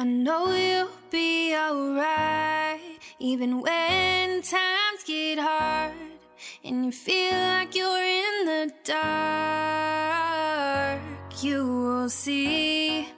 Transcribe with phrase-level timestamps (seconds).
[0.00, 5.92] I know you'll be alright, even when times get hard
[6.62, 9.80] and you feel like you're in the dark.
[11.42, 13.08] You will see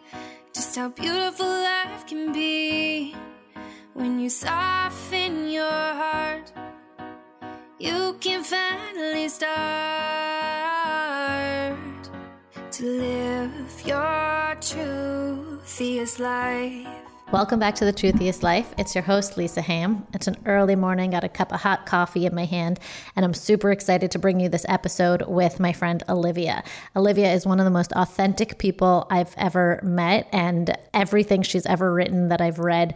[0.55, 3.15] just how beautiful life can be
[3.92, 6.50] when you soften your heart.
[7.78, 9.50] You can finally start
[12.70, 13.19] to live
[15.81, 16.86] truthiest life.
[17.33, 18.75] Welcome back to The Truthiest Life.
[18.77, 20.06] It's your host, Lisa Ham.
[20.12, 22.78] It's an early morning, got a cup of hot coffee in my hand,
[23.16, 26.65] and I'm super excited to bring you this episode with my friend Olivia.
[26.97, 31.94] Olivia is one of the most authentic people I've ever met, and everything she's ever
[31.94, 32.94] written that I've read,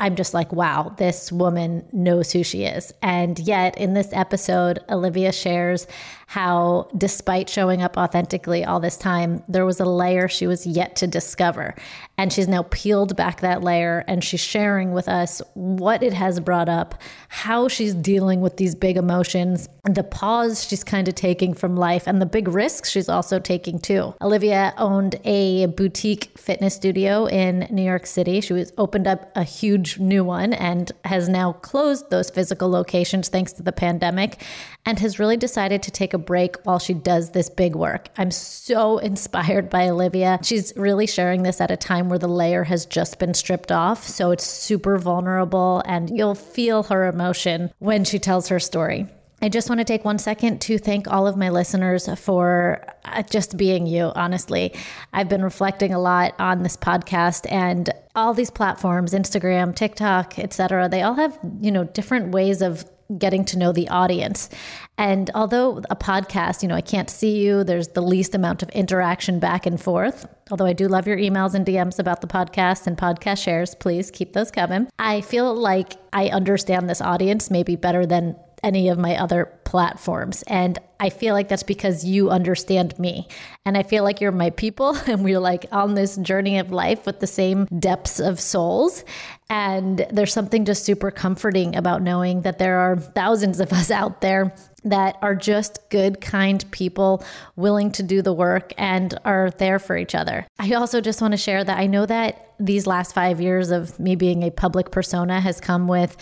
[0.00, 2.92] I'm just like, wow, this woman knows who she is.
[3.00, 5.86] And yet, in this episode, Olivia shares
[6.26, 10.96] how, despite showing up authentically all this time, there was a layer she was yet
[10.96, 11.74] to discover.
[12.16, 16.40] And she's now peeled back that layer and she's sharing with us what it has
[16.40, 21.54] brought up, how she's dealing with these big emotions, the pause she's kind of taking
[21.54, 24.14] from life, and the big risks she's also taking too.
[24.22, 28.40] Olivia owned a boutique fitness studio in New York City.
[28.40, 33.28] She was opened up a huge new one and has now closed those physical locations
[33.28, 34.42] thanks to the pandemic
[34.86, 38.08] and has really decided to take a break while she does this big work.
[38.16, 40.38] I'm so inspired by Olivia.
[40.42, 44.04] She's really sharing this at a time where the layer has just been stripped off.
[44.04, 49.06] So it's super vulnerable, and you'll feel her emotion when she tells her story.
[49.42, 53.22] I just want to take one second to thank all of my listeners for uh,
[53.24, 54.72] just being you, honestly.
[55.12, 60.88] I've been reflecting a lot on this podcast and all these platforms, Instagram, TikTok, etc.
[60.88, 62.86] They all have, you know, different ways of
[63.18, 64.48] getting to know the audience.
[64.96, 68.68] And although a podcast, you know, I can't see you, there's the least amount of
[68.70, 70.26] interaction back and forth.
[70.50, 74.10] Although I do love your emails and DMs about the podcast and podcast shares, please
[74.10, 74.88] keep those coming.
[74.98, 80.42] I feel like I understand this audience maybe better than any of my other platforms.
[80.46, 83.28] And I feel like that's because you understand me.
[83.66, 87.04] And I feel like you're my people and we're like on this journey of life
[87.04, 89.04] with the same depths of souls.
[89.50, 94.20] And there's something just super comforting about knowing that there are thousands of us out
[94.20, 97.24] there that are just good, kind people
[97.56, 100.46] willing to do the work and are there for each other.
[100.58, 103.98] I also just want to share that I know that these last five years of
[103.98, 106.16] me being a public persona has come with,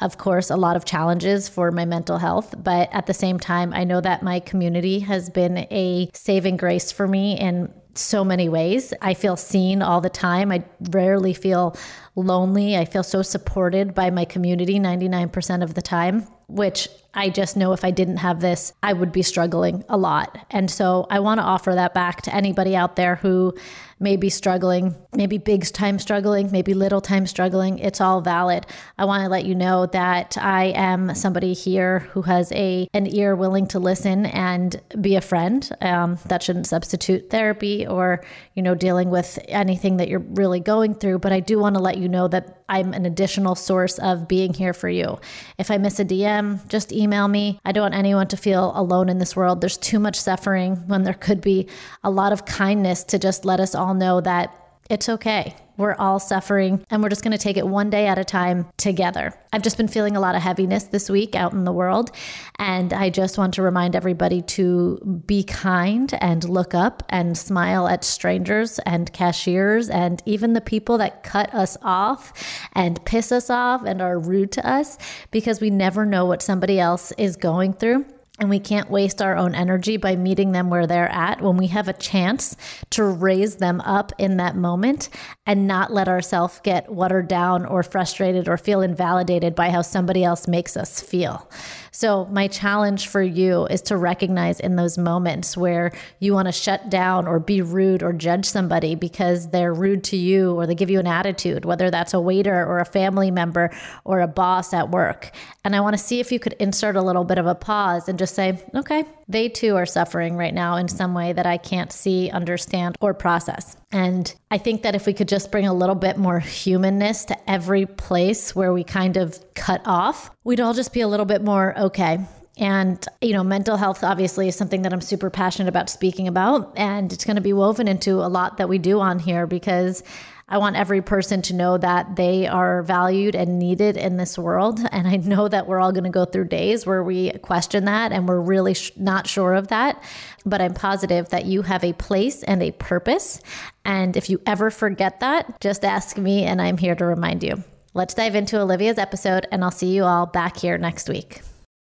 [0.00, 2.54] of course, a lot of challenges for my mental health.
[2.58, 6.92] But at the same time, I know that my community has been a saving grace
[6.92, 8.94] for me in so many ways.
[9.02, 10.52] I feel seen all the time.
[10.52, 11.76] I rarely feel
[12.14, 12.76] lonely.
[12.76, 17.72] I feel so supported by my community 99% of the time, which I just know
[17.72, 20.38] if I didn't have this, I would be struggling a lot.
[20.50, 23.54] And so I want to offer that back to anybody out there who
[24.00, 27.78] may be struggling, maybe big time struggling, maybe little time struggling.
[27.78, 28.66] It's all valid.
[28.96, 33.06] I want to let you know that I am somebody here who has a an
[33.12, 35.68] ear willing to listen and be a friend.
[35.80, 38.24] Um, that shouldn't substitute therapy or
[38.54, 41.18] you know dealing with anything that you're really going through.
[41.18, 44.52] But I do want to let you know that I'm an additional source of being
[44.52, 45.18] here for you.
[45.58, 47.60] If I miss a DM, just email me.
[47.64, 49.60] I don't want anyone to feel alone in this world.
[49.60, 51.68] There's too much suffering when there could be
[52.02, 55.54] a lot of kindness to just let us all know that It's okay.
[55.76, 58.66] We're all suffering and we're just going to take it one day at a time
[58.78, 59.38] together.
[59.52, 62.10] I've just been feeling a lot of heaviness this week out in the world.
[62.58, 67.86] And I just want to remind everybody to be kind and look up and smile
[67.86, 72.32] at strangers and cashiers and even the people that cut us off
[72.72, 74.96] and piss us off and are rude to us
[75.30, 78.06] because we never know what somebody else is going through.
[78.38, 81.66] And we can't waste our own energy by meeting them where they're at when we
[81.68, 82.56] have a chance
[82.90, 85.08] to raise them up in that moment
[85.44, 90.22] and not let ourselves get watered down or frustrated or feel invalidated by how somebody
[90.22, 91.50] else makes us feel.
[91.90, 95.90] So, my challenge for you is to recognize in those moments where
[96.20, 100.16] you want to shut down or be rude or judge somebody because they're rude to
[100.16, 103.70] you or they give you an attitude, whether that's a waiter or a family member
[104.04, 105.32] or a boss at work.
[105.64, 108.08] And I want to see if you could insert a little bit of a pause
[108.08, 111.56] and just say, okay, they too are suffering right now in some way that I
[111.56, 113.76] can't see, understand, or process.
[113.90, 117.50] And I think that if we could just bring a little bit more humanness to
[117.50, 121.42] every place where we kind of cut off, we'd all just be a little bit
[121.42, 122.18] more okay.
[122.58, 126.76] And, you know, mental health obviously is something that I'm super passionate about speaking about.
[126.76, 130.02] And it's going to be woven into a lot that we do on here because
[130.50, 134.80] I want every person to know that they are valued and needed in this world.
[134.98, 138.10] And I know that we're all going to go through days where we question that
[138.10, 140.02] and we're really sh- not sure of that.
[140.44, 143.40] But I'm positive that you have a place and a purpose.
[143.84, 147.62] And if you ever forget that, just ask me and I'm here to remind you.
[147.94, 151.40] Let's dive into Olivia's episode, and I'll see you all back here next week.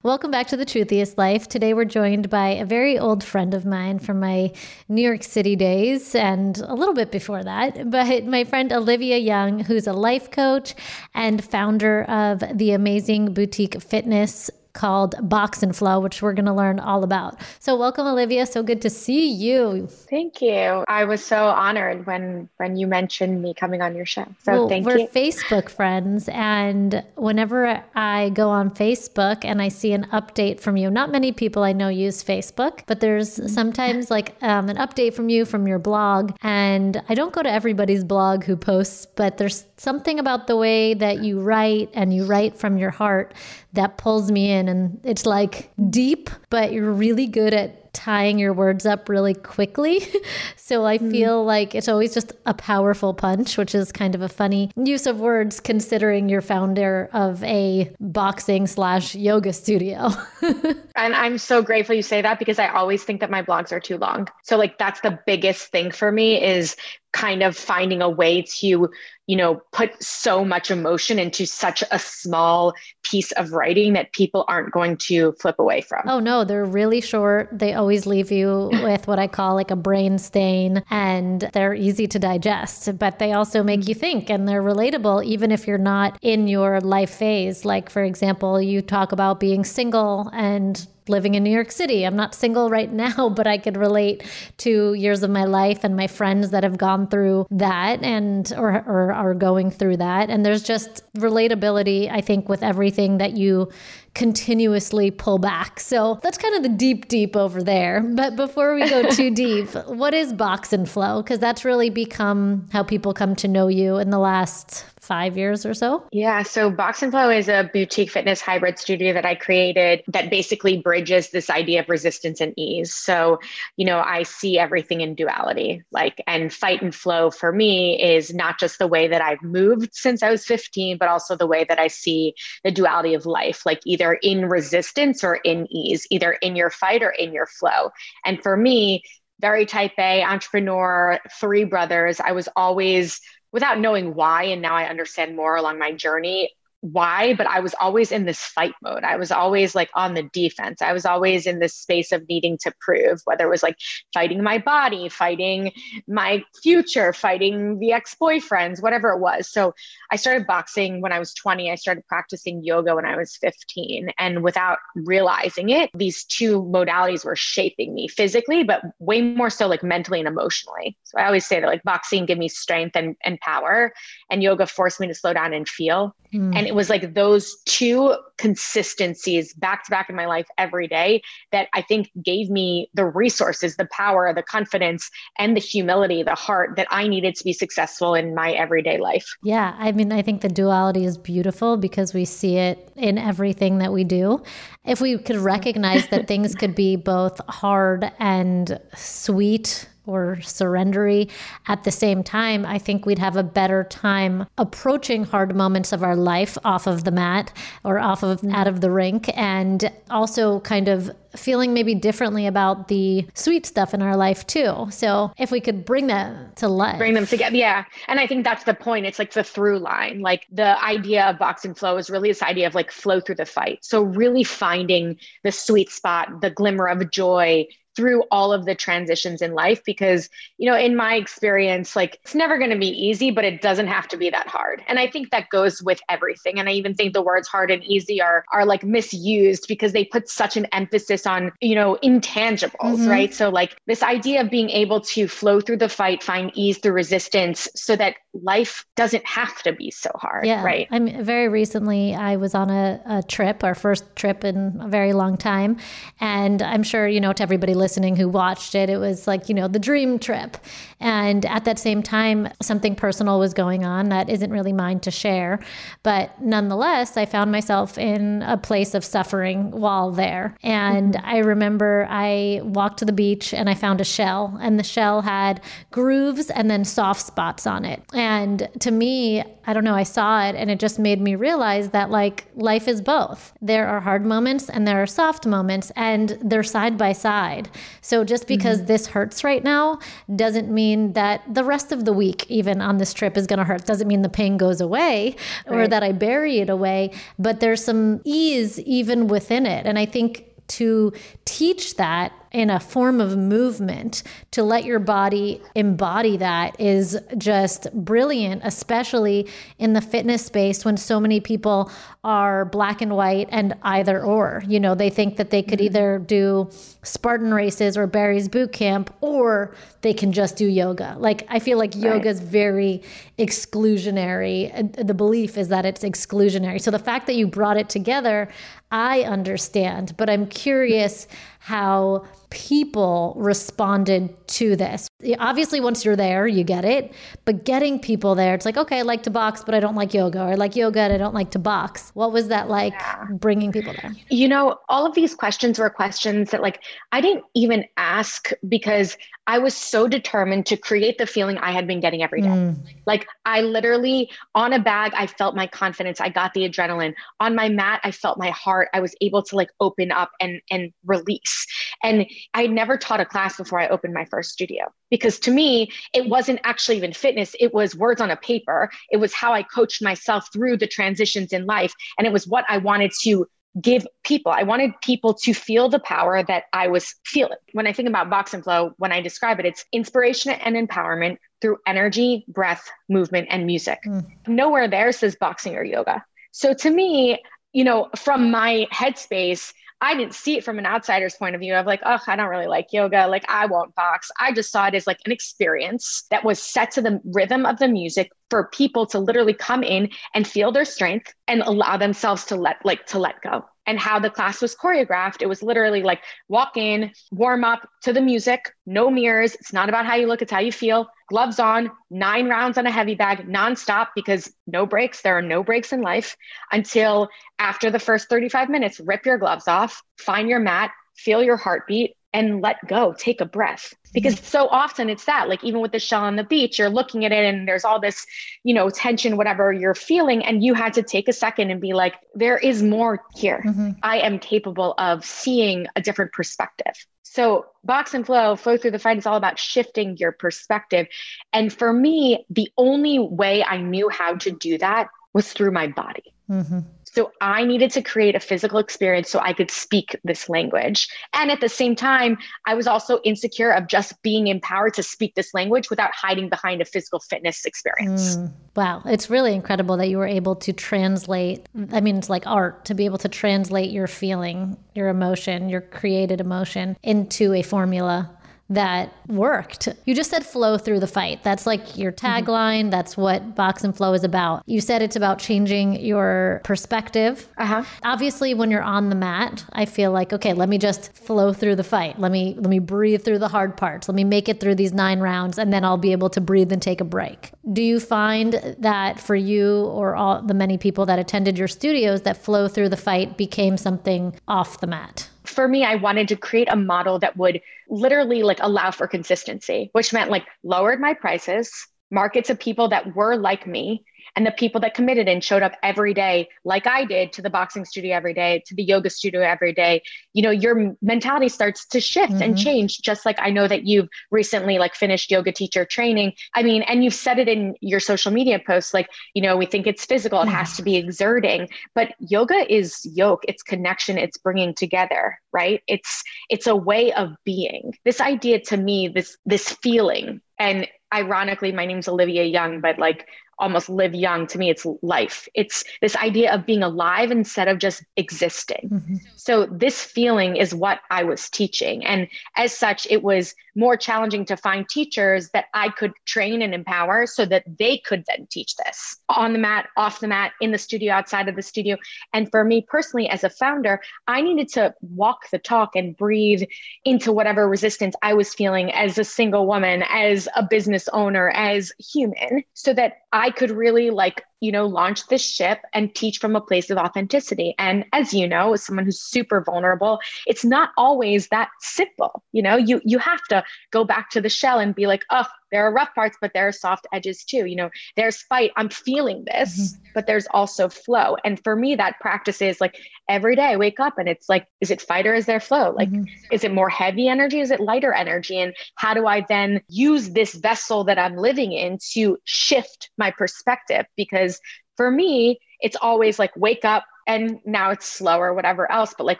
[0.05, 1.49] Welcome back to the Truthiest Life.
[1.49, 4.53] Today we're joined by a very old friend of mine from my
[4.89, 9.59] New York City days and a little bit before that, but my friend Olivia Young,
[9.59, 10.77] who's a life coach
[11.15, 16.53] and founder of the amazing boutique fitness called Box and Flow, which we're going to
[16.53, 17.41] learn all about.
[17.59, 18.47] So welcome, Olivia.
[18.47, 19.89] So good to see you.
[19.89, 20.85] Thank you.
[20.89, 24.27] I was so honored when when you mentioned me coming on your show.
[24.43, 25.09] So well, thank we're you.
[25.15, 30.77] We're Facebook friends, and whenever I go on Facebook and I see an update from
[30.77, 33.49] you, not many people I know use Facebook, but there's mm-hmm.
[33.49, 37.51] sometimes like um, an update from you from your blog, and I don't go to
[37.51, 42.25] everybody's blog who posts, but there's something about the way that you write and you
[42.25, 43.35] write from your heart
[43.73, 44.69] that pulls me in.
[44.69, 50.07] And it's like deep, but you're really good at tying your words up really quickly.
[50.57, 51.11] so I mm.
[51.11, 55.07] feel like it's always just a powerful punch, which is kind of a funny use
[55.07, 60.11] of words considering you're founder of a boxing slash yoga studio.
[60.43, 63.81] and I'm so grateful you say that because I always think that my blogs are
[63.81, 64.29] too long.
[64.45, 66.77] So like that's the biggest thing for me is
[67.13, 68.89] kind of finding a way to
[69.27, 74.45] you know put so much emotion into such a small piece of writing that people
[74.49, 76.03] aren't going to flip away from.
[76.07, 77.49] Oh no they're really short.
[77.53, 82.07] They always leave you with what i call like a brain stain and they're easy
[82.09, 84.01] to digest but they also make you mm-hmm.
[84.01, 87.65] think and they're relatable even if you're not in your life phase.
[87.65, 92.05] Like for example you talk about being single and living in New York City.
[92.05, 94.25] I'm not single right now, but I could relate
[94.59, 98.83] to years of my life and my friends that have gone through that and or,
[98.87, 100.31] or are going through that.
[100.31, 103.71] And there's just relatability, I think, with everything that you
[104.15, 105.79] continuously pull back.
[105.79, 108.01] So that's kind of the deep, deep over there.
[108.01, 111.23] But before we go too deep, what is Box and Flow?
[111.23, 115.65] Because that's really become how people come to know you in the last five years
[115.65, 116.07] or so?
[116.13, 116.43] Yeah.
[116.43, 120.79] So Box and Flow is a boutique fitness hybrid studio that I created that basically
[120.79, 122.95] bridges this idea of resistance and ease.
[122.95, 123.41] So,
[123.77, 128.35] you know, I see everything in duality, like, and fight and flow for me is
[128.35, 131.65] not just the way that I've moved since I was 15, but also the way
[131.65, 136.33] that I see the duality of life, like either in resistance or in ease, either
[136.33, 137.91] in your fight or in your flow.
[138.27, 139.03] And for me,
[139.41, 143.21] very type A entrepreneur, three brothers, I was always
[143.53, 147.75] without knowing why and now i understand more along my journey why, but I was
[147.81, 149.03] always in this fight mode.
[149.03, 150.81] I was always like on the defense.
[150.81, 153.77] I was always in this space of needing to prove, whether it was like
[154.15, 155.73] fighting my body, fighting
[156.07, 159.51] my future, fighting the ex boyfriends, whatever it was.
[159.51, 159.75] So
[160.13, 161.71] I started boxing when I was 20.
[161.71, 164.11] I started practicing yoga when I was 15.
[164.19, 169.67] And without realizing it, these two modalities were shaping me physically, but way more so
[169.67, 170.97] like mentally and emotionally.
[171.03, 173.93] So I always say that like boxing gave me strength and, and power,
[174.31, 176.15] and yoga forced me to slow down and feel.
[176.33, 176.55] Mm.
[176.55, 181.23] And it was like those two consistencies back to back in my life every day
[181.51, 186.35] that I think gave me the resources, the power, the confidence, and the humility, the
[186.35, 189.27] heart that I needed to be successful in my everyday life.
[189.43, 189.75] Yeah.
[189.79, 193.91] I mean, I think the duality is beautiful because we see it in everything that
[193.91, 194.43] we do.
[194.85, 201.31] If we could recognize that things could be both hard and sweet or surrendery.
[201.67, 206.03] At the same time, I think we'd have a better time approaching hard moments of
[206.03, 207.53] our life off of the mat
[207.85, 208.55] or off of mm-hmm.
[208.55, 213.93] out of the rink and also kind of feeling maybe differently about the sweet stuff
[213.93, 214.87] in our life too.
[214.91, 217.57] So if we could bring that to life, bring them together.
[217.57, 217.85] Yeah.
[218.09, 219.07] And I think that's the point.
[219.07, 220.21] It's like the through line.
[220.21, 223.37] Like the idea of box and flow is really this idea of like flow through
[223.37, 223.85] the fight.
[223.85, 227.67] So really finding the sweet spot, the glimmer of joy
[227.99, 232.33] through all of the transitions in life because you know in my experience like it's
[232.33, 234.81] never going to be easy but it doesn't have to be that hard.
[234.87, 236.61] And i think that goes with everything.
[236.61, 240.05] And i even think the words hard and easy are are like misused because they
[240.05, 243.09] put such an emphasis on you know intangibles mm-hmm.
[243.09, 243.35] right?
[243.35, 246.93] So like this idea of being able to flow through the fight find ease through
[246.93, 250.63] resistance so that life doesn't have to be so hard yeah.
[250.63, 250.87] right?
[250.93, 254.87] I mean very recently i was on a, a trip our first trip in a
[254.87, 255.79] very long time.
[256.21, 259.49] And i'm sure you know to everybody listening listening who watched it, it was like,
[259.49, 260.59] you know, the dream trip.
[261.01, 265.11] And at that same time, something personal was going on that isn't really mine to
[265.11, 265.59] share.
[266.03, 270.55] But nonetheless, I found myself in a place of suffering while there.
[270.63, 271.27] And mm-hmm.
[271.27, 275.23] I remember I walked to the beach and I found a shell, and the shell
[275.23, 278.03] had grooves and then soft spots on it.
[278.13, 281.91] And to me, I don't know, I saw it and it just made me realize
[281.91, 283.53] that like life is both.
[283.61, 287.69] There are hard moments and there are soft moments, and they're side by side.
[288.01, 288.87] So just because mm-hmm.
[288.87, 289.99] this hurts right now
[290.35, 293.65] doesn't mean that the rest of the week, even on this trip, is going to
[293.65, 293.85] hurt.
[293.85, 295.77] Doesn't mean the pain goes away right.
[295.77, 299.85] or that I bury it away, but there's some ease even within it.
[299.85, 301.13] And I think to
[301.45, 307.93] teach that in a form of movement to let your body embody that is just
[307.93, 309.47] brilliant, especially
[309.79, 311.91] in the fitness space when so many people
[312.25, 314.63] are black and white and either or.
[314.67, 315.87] You know, they think that they could mm-hmm.
[315.87, 316.71] either do
[317.03, 321.17] Spartan races or Barry's boot camp or they can just do yoga.
[321.19, 322.27] Like, I feel like yoga right.
[322.27, 323.03] is very
[323.39, 325.07] exclusionary.
[325.07, 326.81] The belief is that it's exclusionary.
[326.81, 328.49] So the fact that you brought it together,
[328.91, 331.27] I understand, but I'm curious
[331.59, 335.09] how people responded to this.
[335.39, 337.13] Obviously, once you're there, you get it.
[337.45, 340.15] But getting people there, it's like, okay, I like to box, but I don't like
[340.15, 342.11] yoga, or I like yoga and I don't like to box.
[342.15, 343.27] What was that like yeah.
[343.33, 344.15] bringing people there?
[344.31, 349.17] You know, all of these questions were questions that, like, I didn't even ask because
[349.47, 352.49] I was so determined to create the feeling I had been getting every day.
[352.49, 352.79] Mm.
[353.07, 356.21] Like, I literally, on a bag, I felt my confidence.
[356.21, 357.15] I got the adrenaline.
[357.41, 358.89] On my mat, I felt my heart.
[358.93, 361.67] I was able to like open up and and release.
[362.03, 365.51] And I had never taught a class before I opened my first studio because to
[365.51, 367.55] me, it wasn't actually even fitness.
[367.59, 368.91] It was words on a paper.
[369.11, 371.93] It was how I coached myself through the transitions in life.
[372.19, 373.47] And it was what I wanted to
[373.81, 374.51] give people.
[374.51, 377.59] I wanted people to feel the power that I was feeling.
[377.73, 381.37] When I think about box and flow, when I describe it, it's inspiration and empowerment
[381.61, 384.01] through energy, breath, movement, and music.
[384.07, 384.27] Mm.
[384.47, 386.25] Nowhere there says boxing or yoga.
[386.53, 387.43] So to me,
[387.73, 391.75] you know, from my headspace, I didn't see it from an outsider's point of view
[391.75, 393.27] of like, oh, I don't really like yoga.
[393.27, 394.31] Like, I won't box.
[394.41, 397.79] I just saw it as like an experience that was set to the rhythm of
[397.79, 402.45] the music for people to literally come in and feel their strength and allow themselves
[402.47, 405.41] to let like to let go and how the class was choreographed.
[405.41, 409.55] It was literally like walk in, warm up to the music, no mirrors.
[409.55, 411.09] It's not about how you look, it's how you feel.
[411.31, 415.23] Gloves on, nine rounds on a heavy bag, nonstop because no breaks.
[415.23, 416.37] There are no breaks in life
[416.71, 419.01] until after the first 35 minutes.
[419.01, 423.45] Rip your gloves off, find your mat, feel your heartbeat, and let go, take a
[423.45, 423.95] breath.
[424.13, 424.45] Because mm-hmm.
[424.45, 427.33] so often it's that, like even with the shell on the beach, you're looking at
[427.33, 428.27] it and there's all this,
[428.65, 430.45] you know, tension, whatever you're feeling.
[430.45, 433.63] And you had to take a second and be like, there is more here.
[433.65, 433.91] Mm-hmm.
[434.03, 436.95] I am capable of seeing a different perspective.
[437.23, 441.07] So, box and flow, flow through the fight is all about shifting your perspective.
[441.53, 445.89] And for me, the only way I knew how to do that was through my
[445.89, 446.35] body.
[446.51, 446.81] Mm-hmm.
[447.19, 451.09] So I needed to create a physical experience so I could speak this language.
[451.33, 455.35] And at the same time, I was also insecure of just being empowered to speak
[455.35, 458.37] this language without hiding behind a physical fitness experience.
[458.37, 459.03] Mm, wow.
[459.05, 461.67] It's really incredible that you were able to translate.
[461.91, 465.81] I mean, it's like art to be able to translate your feeling, your emotion, your
[465.81, 468.31] created emotion into a formula
[468.71, 469.89] that worked.
[470.05, 471.43] You just said flow through the fight.
[471.43, 472.27] That's like your mm-hmm.
[472.27, 472.81] tagline.
[472.81, 472.91] Mm-hmm.
[472.91, 474.63] That's what Box and Flow is about.
[474.67, 477.49] You said it's about changing your perspective.
[477.57, 477.85] Uh-huh.
[478.05, 481.77] Obviously, when you're on the mat, I feel like, okay, let me just flow through
[481.77, 482.19] the fight.
[482.21, 484.09] Let me let me breathe through the hard parts.
[484.09, 486.73] Let me make it through these 9 rounds and then I'll be able to breathe
[486.73, 487.53] and take a break.
[487.73, 492.23] Do you find that for you or all the many people that attended your studios
[492.23, 495.29] that flow through the fight became something off the mat?
[495.59, 499.91] For me, I wanted to create a model that would literally like allow for consistency,
[499.91, 504.05] which meant like lowered my prices, markets of people that were like me
[504.37, 507.51] and the people that committed and showed up every day like i did to the
[507.51, 511.87] boxing studio every day to the yoga studio every day you know your mentality starts
[511.87, 512.43] to shift mm-hmm.
[512.43, 516.33] and change just like i know that you've recently like finished yoga teacher training.
[516.55, 519.67] I mean and you've said it in your social media posts like you know we
[519.67, 524.39] think it's physical it has to be exerting but yoga is yoke it's connection it's
[524.39, 525.83] bringing together right?
[525.87, 527.95] It's it's a way of being.
[528.05, 533.27] This idea to me this this feeling and ironically my name's olivia young but like
[533.59, 535.49] almost live young to me it's life.
[535.55, 538.91] It's this idea of being alive instead of just existing.
[538.91, 539.17] Mm-hmm.
[539.37, 542.05] so this feeling is what i was teaching.
[542.05, 546.75] And as such it was more challenging to find teachers that i could train and
[546.75, 550.73] empower so that they could then teach this on the mat off the mat in
[550.73, 551.97] the studio outside of the studio
[552.33, 556.63] and for me personally as a founder i needed to walk the talk and breathe
[557.05, 561.93] into whatever resistance i was feeling as a single woman as a business owner as
[561.99, 566.57] human so that i could really like, you know, launch this ship and teach from
[566.57, 567.75] a place of authenticity.
[567.79, 572.43] And as you know, as someone who's super vulnerable, it's not always that simple.
[572.53, 575.47] You know, you you have to go back to the shell and be like, oh,
[575.71, 577.67] there are rough parts, but there are soft edges too.
[577.67, 578.73] You know, there's fight.
[578.77, 580.03] I'm feeling this, mm-hmm.
[580.15, 581.37] but there's also flow.
[581.45, 582.97] And for me, that practice is like
[583.29, 585.93] every day I wake up and it's like, is it fight or is there flow?
[585.97, 586.25] Like, mm-hmm.
[586.53, 587.61] is it more heavy energy?
[587.61, 588.59] Is it lighter energy?
[588.59, 593.31] And how do I then use this vessel that I'm living in to shift my
[593.31, 594.07] perspective?
[594.17, 594.61] Because
[594.97, 599.39] for me, it's always like wake up and now it's slower, whatever else, but like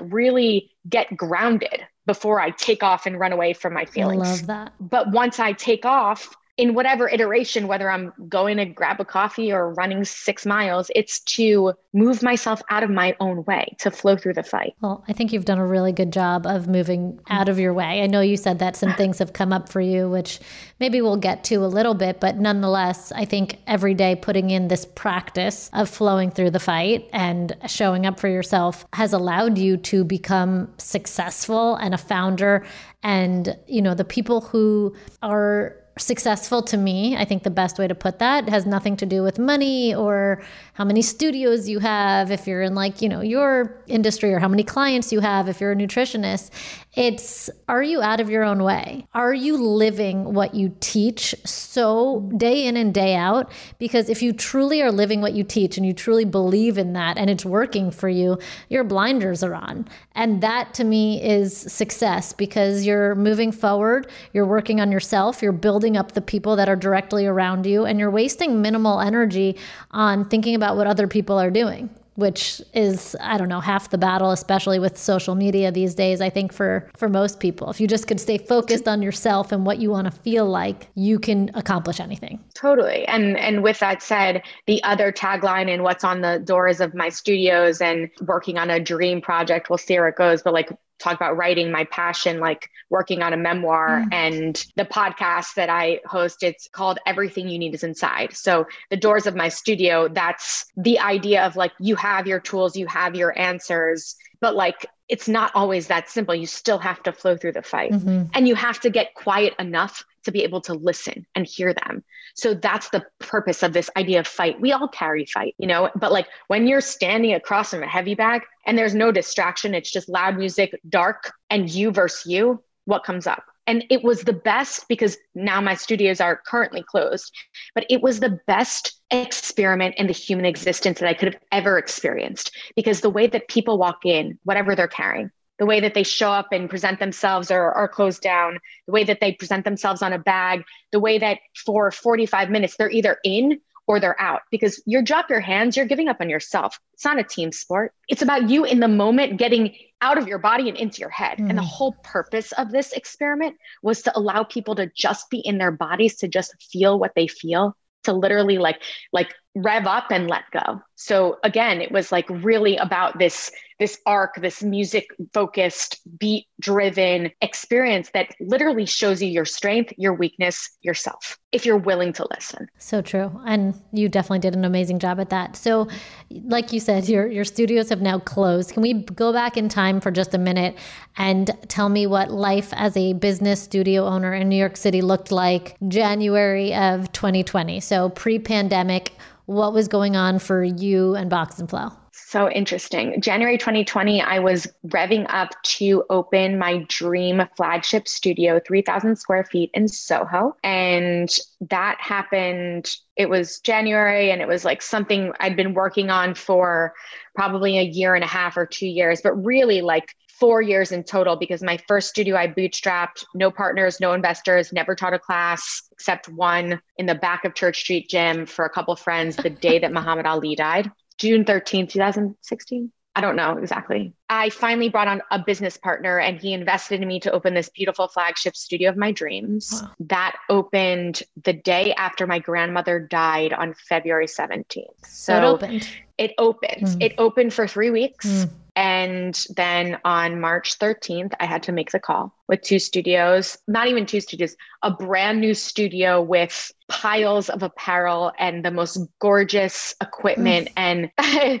[0.00, 4.22] really get grounded before I take off and run away from my feelings.
[4.26, 4.72] I love that.
[4.80, 9.52] But once I take off, in whatever iteration, whether I'm going to grab a coffee
[9.52, 14.16] or running six miles, it's to move myself out of my own way to flow
[14.16, 14.74] through the fight.
[14.80, 18.02] Well, I think you've done a really good job of moving out of your way.
[18.02, 20.40] I know you said that some things have come up for you, which
[20.80, 24.66] maybe we'll get to a little bit, but nonetheless, I think every day putting in
[24.66, 29.76] this practice of flowing through the fight and showing up for yourself has allowed you
[29.76, 32.66] to become successful and a founder.
[33.04, 37.88] And, you know, the people who are successful to me, I think the best way
[37.88, 40.42] to put that has nothing to do with money or
[40.78, 44.46] how many studios you have if you're in like, you know, your industry or how
[44.46, 46.50] many clients you have if you're a nutritionist.
[46.94, 49.06] It's are you out of your own way?
[49.12, 53.50] Are you living what you teach so day in and day out?
[53.78, 57.18] Because if you truly are living what you teach and you truly believe in that
[57.18, 58.38] and it's working for you,
[58.68, 59.86] your blinders are on.
[60.14, 65.52] And that to me is success because you're moving forward, you're working on yourself, you're
[65.52, 69.56] building up the people that are directly around you, and you're wasting minimal energy
[69.92, 73.96] on thinking about what other people are doing which is I don't know half the
[73.96, 76.20] battle, especially with social media these days.
[76.20, 79.64] I think for for most people, if you just could stay focused on yourself and
[79.64, 82.40] what you want to feel like, you can accomplish anything.
[82.54, 83.06] Totally.
[83.06, 87.08] And and with that said, the other tagline and what's on the doors of my
[87.08, 90.42] studios and working on a dream project, we'll see where it goes.
[90.42, 94.08] But like talk about writing my passion like working on a memoir mm.
[94.12, 98.96] and the podcast that i host it's called everything you need is inside so the
[98.96, 103.14] doors of my studio that's the idea of like you have your tools you have
[103.14, 107.52] your answers but like it's not always that simple you still have to flow through
[107.52, 108.24] the fight mm-hmm.
[108.34, 112.04] and you have to get quiet enough to be able to listen and hear them.
[112.38, 114.60] So that's the purpose of this idea of fight.
[114.60, 118.14] We all carry fight, you know, but like when you're standing across from a heavy
[118.14, 123.02] bag and there's no distraction, it's just loud music, dark, and you versus you, what
[123.02, 123.42] comes up?
[123.66, 127.34] And it was the best because now my studios are currently closed,
[127.74, 131.76] but it was the best experiment in the human existence that I could have ever
[131.76, 136.02] experienced because the way that people walk in, whatever they're carrying, the way that they
[136.02, 140.02] show up and present themselves or are closed down, the way that they present themselves
[140.02, 144.42] on a bag, the way that for 45 minutes they're either in or they're out
[144.50, 146.78] because you drop your hands, you're giving up on yourself.
[146.92, 147.92] It's not a team sport.
[148.06, 151.38] It's about you in the moment getting out of your body and into your head.
[151.38, 151.48] Mm.
[151.48, 151.68] And the mm.
[151.68, 156.16] whole purpose of this experiment was to allow people to just be in their bodies,
[156.16, 158.80] to just feel what they feel, to literally like
[159.12, 160.80] like rev up and let go.
[160.96, 167.30] So again, it was like really about this this arc, this music focused, beat driven
[167.40, 172.68] experience that literally shows you your strength, your weakness, yourself, if you're willing to listen.
[172.78, 173.30] So true.
[173.46, 175.54] And you definitely did an amazing job at that.
[175.54, 175.86] So,
[176.30, 178.72] like you said, your, your studios have now closed.
[178.72, 180.76] Can we go back in time for just a minute
[181.16, 185.30] and tell me what life as a business studio owner in New York City looked
[185.30, 187.78] like January of 2020?
[187.78, 189.12] So, pre pandemic,
[189.48, 191.88] what was going on for you and Box and Flow?
[192.12, 193.18] So interesting.
[193.22, 199.70] January 2020, I was revving up to open my dream flagship studio, 3,000 square feet
[199.72, 200.54] in Soho.
[200.62, 201.30] And
[201.70, 206.92] that happened, it was January, and it was like something I'd been working on for
[207.34, 211.04] probably a year and a half or two years, but really like four years in
[211.04, 215.82] total because my first studio I bootstrapped, no partners, no investors, never taught a class
[215.92, 219.78] except one in the back of Church Street Gym for a couple friends the day
[219.78, 220.90] that Muhammad Ali died.
[221.18, 222.92] June 13th, 2016.
[223.18, 224.14] I don't know exactly.
[224.28, 227.68] I finally brought on a business partner and he invested in me to open this
[227.68, 229.70] beautiful flagship studio of my dreams.
[229.72, 229.90] Wow.
[229.98, 234.84] That opened the day after my grandmother died on February 17th.
[235.02, 235.88] So, so it opened.
[236.16, 236.86] It opened.
[236.86, 237.02] Mm.
[237.02, 238.26] It opened for three weeks.
[238.28, 238.50] Mm.
[238.78, 243.88] And then on March 13th, I had to make the call with two studios, not
[243.88, 249.96] even two studios, a brand new studio with piles of apparel and the most gorgeous
[250.00, 250.68] equipment.
[250.76, 251.10] Mm.
[251.16, 251.60] And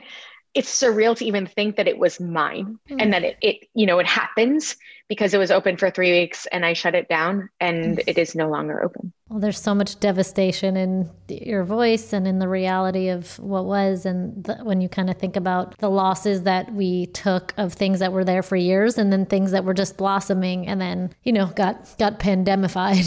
[0.54, 2.96] it's surreal to even think that it was mine mm.
[2.98, 4.76] and that it, it, you know, it happens
[5.08, 8.04] because it was open for three weeks and I shut it down and mm.
[8.06, 9.12] it is no longer open.
[9.28, 14.06] Well, there's so much devastation in your voice and in the reality of what was.
[14.06, 18.00] And the, when you kind of think about the losses that we took of things
[18.00, 21.32] that were there for years and then things that were just blossoming and then, you
[21.32, 23.06] know, got, got pandemified.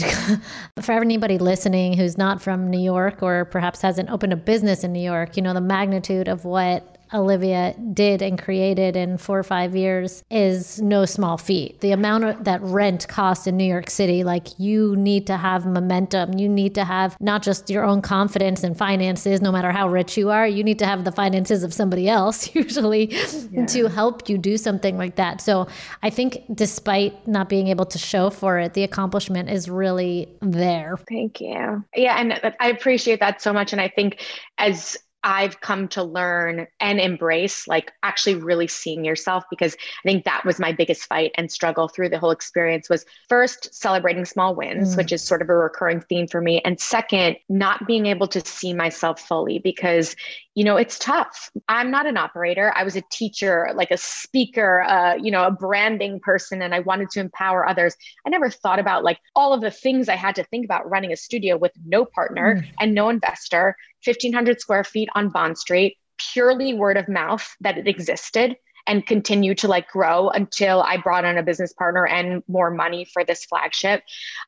[0.82, 4.92] for anybody listening who's not from New York or perhaps hasn't opened a business in
[4.92, 9.42] New York, you know, the magnitude of what Olivia did and created in four or
[9.42, 11.80] five years is no small feat.
[11.80, 15.66] The amount of, that rent costs in New York City, like you need to have
[15.66, 16.38] momentum.
[16.38, 20.16] You need to have not just your own confidence and finances, no matter how rich
[20.16, 23.14] you are, you need to have the finances of somebody else usually
[23.50, 23.66] yeah.
[23.66, 25.40] to help you do something like that.
[25.40, 25.68] So
[26.02, 30.98] I think despite not being able to show for it, the accomplishment is really there.
[31.08, 31.84] Thank you.
[31.94, 32.16] Yeah.
[32.18, 33.72] And I appreciate that so much.
[33.72, 34.24] And I think
[34.58, 40.24] as I've come to learn and embrace, like actually really seeing yourself, because I think
[40.24, 44.54] that was my biggest fight and struggle through the whole experience was first celebrating small
[44.54, 44.96] wins, mm.
[44.96, 46.60] which is sort of a recurring theme for me.
[46.64, 50.16] And second, not being able to see myself fully because,
[50.54, 51.50] you know, it's tough.
[51.68, 52.72] I'm not an operator.
[52.74, 56.80] I was a teacher, like a speaker, uh, you know, a branding person, and I
[56.80, 57.96] wanted to empower others.
[58.26, 61.12] I never thought about like all of the things I had to think about running
[61.12, 62.68] a studio with no partner mm.
[62.80, 65.96] and no investor 1,500 square feet on Bond Street,
[66.32, 71.24] purely word of mouth that it existed and continue to like grow until I brought
[71.24, 74.02] on a business partner and more money for this flagship.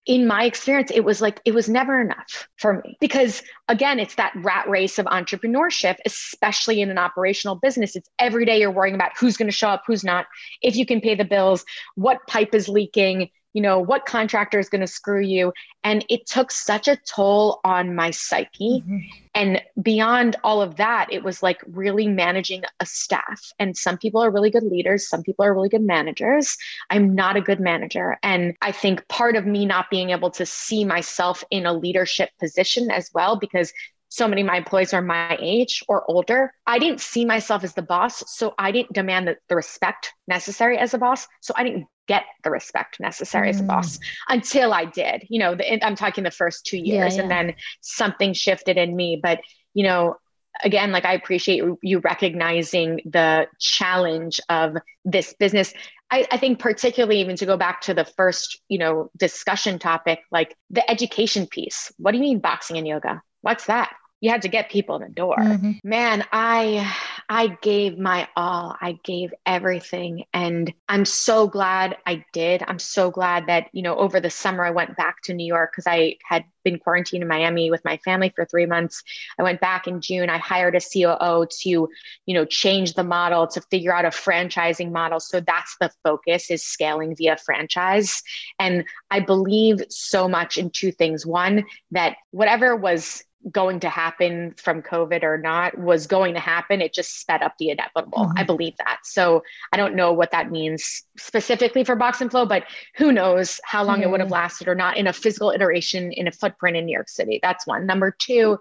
[0.07, 4.17] In my experience, it was like, it was never enough for me because again, it's
[4.17, 7.97] that rat race of entrepreneurship, especially in an operational business.
[7.97, 10.27] It's every day you're worrying about who's going to show up, who's not,
[10.63, 11.65] if you can pay the bills,
[11.95, 15.53] what pipe is leaking, you know, what contractor is going to screw you?
[15.83, 18.83] And it took such a toll on my psyche.
[18.83, 18.99] Mm-hmm.
[19.35, 23.41] And beyond all of that, it was like really managing a staff.
[23.59, 26.57] And some people are really good leaders, some people are really good managers.
[26.91, 28.19] I'm not a good manager.
[28.23, 32.31] And I think part of me not being able to see myself in a leadership
[32.39, 33.73] position as well, because
[34.15, 36.53] so many of my employees are my age or older.
[36.69, 40.79] I didn't see myself as the boss, so I didn't demand the, the respect necessary
[40.79, 41.27] as a boss.
[41.41, 43.51] So I didn't get the respect necessary mm.
[43.51, 44.01] as a boss mm.
[44.29, 45.25] until I did.
[45.29, 47.23] You know, the, I'm talking the first two years, yeah, yeah.
[47.23, 49.19] and then something shifted in me.
[49.21, 49.41] But
[49.73, 50.15] you know,
[50.63, 55.75] again, like I appreciate you recognizing the challenge of this business.
[56.13, 60.21] I, I, think particularly even to go back to the first, you know, discussion topic,
[60.31, 61.91] like the education piece.
[61.97, 63.21] What do you mean boxing and yoga?
[63.41, 63.93] What's that?
[64.25, 65.37] You had to get people in the door.
[65.37, 65.73] Mm-hmm.
[65.85, 66.91] Man, I
[67.29, 68.75] I gave my all.
[68.81, 72.63] I gave everything and I'm so glad I did.
[72.67, 75.75] I'm so glad that, you know, over the summer I went back to New York
[75.75, 79.03] cuz I had been quarantined in Miami with my family for 3 months.
[79.39, 80.31] I went back in June.
[80.31, 84.91] I hired a COO to, you know, change the model to figure out a franchising
[84.91, 85.21] model.
[85.21, 88.23] So that's the focus is scaling via franchise.
[88.59, 91.27] And I believe so much in two things.
[91.27, 96.81] One, that whatever was going to happen from COVID or not was going to happen.
[96.81, 98.27] It just sped up the inevitable.
[98.27, 98.39] Mm-hmm.
[98.39, 99.01] I believe that.
[99.05, 102.65] So I don't know what that means specifically for Box and Flow, but
[102.97, 104.05] who knows how long mm-hmm.
[104.05, 104.35] it would have mm-hmm.
[104.35, 107.39] lasted or not in a physical iteration in a footprint in New York City.
[107.43, 107.87] That's one.
[107.87, 108.59] Number two,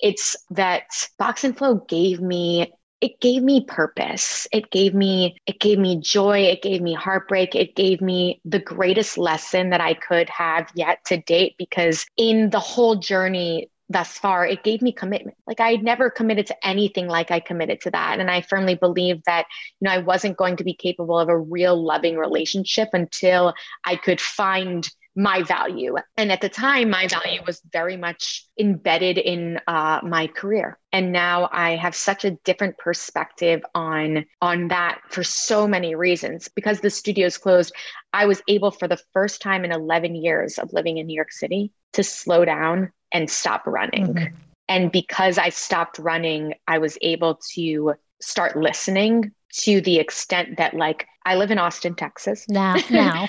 [0.00, 0.84] it's that
[1.18, 6.00] Box and Flow gave me it gave me purpose it gave me it gave me
[6.00, 10.70] joy it gave me heartbreak it gave me the greatest lesson that i could have
[10.74, 15.36] yet to date because in the whole journey thus far, it gave me commitment.
[15.46, 18.18] Like I had never committed to anything like I committed to that.
[18.18, 19.46] And I firmly believe that,
[19.80, 23.96] you know, I wasn't going to be capable of a real loving relationship until I
[23.96, 25.96] could find my value.
[26.18, 30.78] And at the time, my value was very much embedded in uh, my career.
[30.92, 36.48] And now I have such a different perspective on on that for so many reasons.
[36.48, 37.74] Because the studio's closed,
[38.12, 41.32] I was able for the first time in 11 years of living in New York
[41.32, 44.14] City to slow down and stop running.
[44.14, 44.36] Mm-hmm.
[44.68, 50.74] And because I stopped running, I was able to start listening to the extent that
[50.74, 52.48] like I live in Austin, Texas.
[52.48, 53.28] Now, now.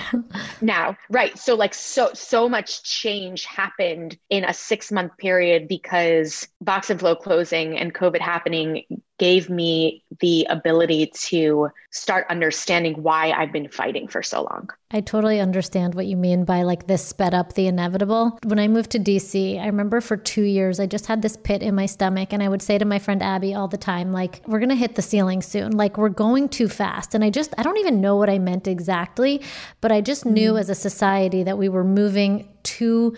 [0.62, 1.36] now, right.
[1.38, 7.16] So like so so much change happened in a 6-month period because Box and Flow
[7.16, 8.84] closing and COVID happening
[9.18, 14.70] gave me the ability to start understanding why I've been fighting for so long.
[14.92, 18.38] I totally understand what you mean by like this sped up the inevitable.
[18.44, 21.62] When I moved to DC, I remember for two years, I just had this pit
[21.62, 22.32] in my stomach.
[22.32, 24.76] And I would say to my friend Abby all the time, like, we're going to
[24.76, 25.72] hit the ceiling soon.
[25.72, 27.16] Like, we're going too fast.
[27.16, 29.42] And I just, I don't even know what I meant exactly,
[29.82, 30.60] but I just knew mm.
[30.60, 33.16] as a society that we were moving too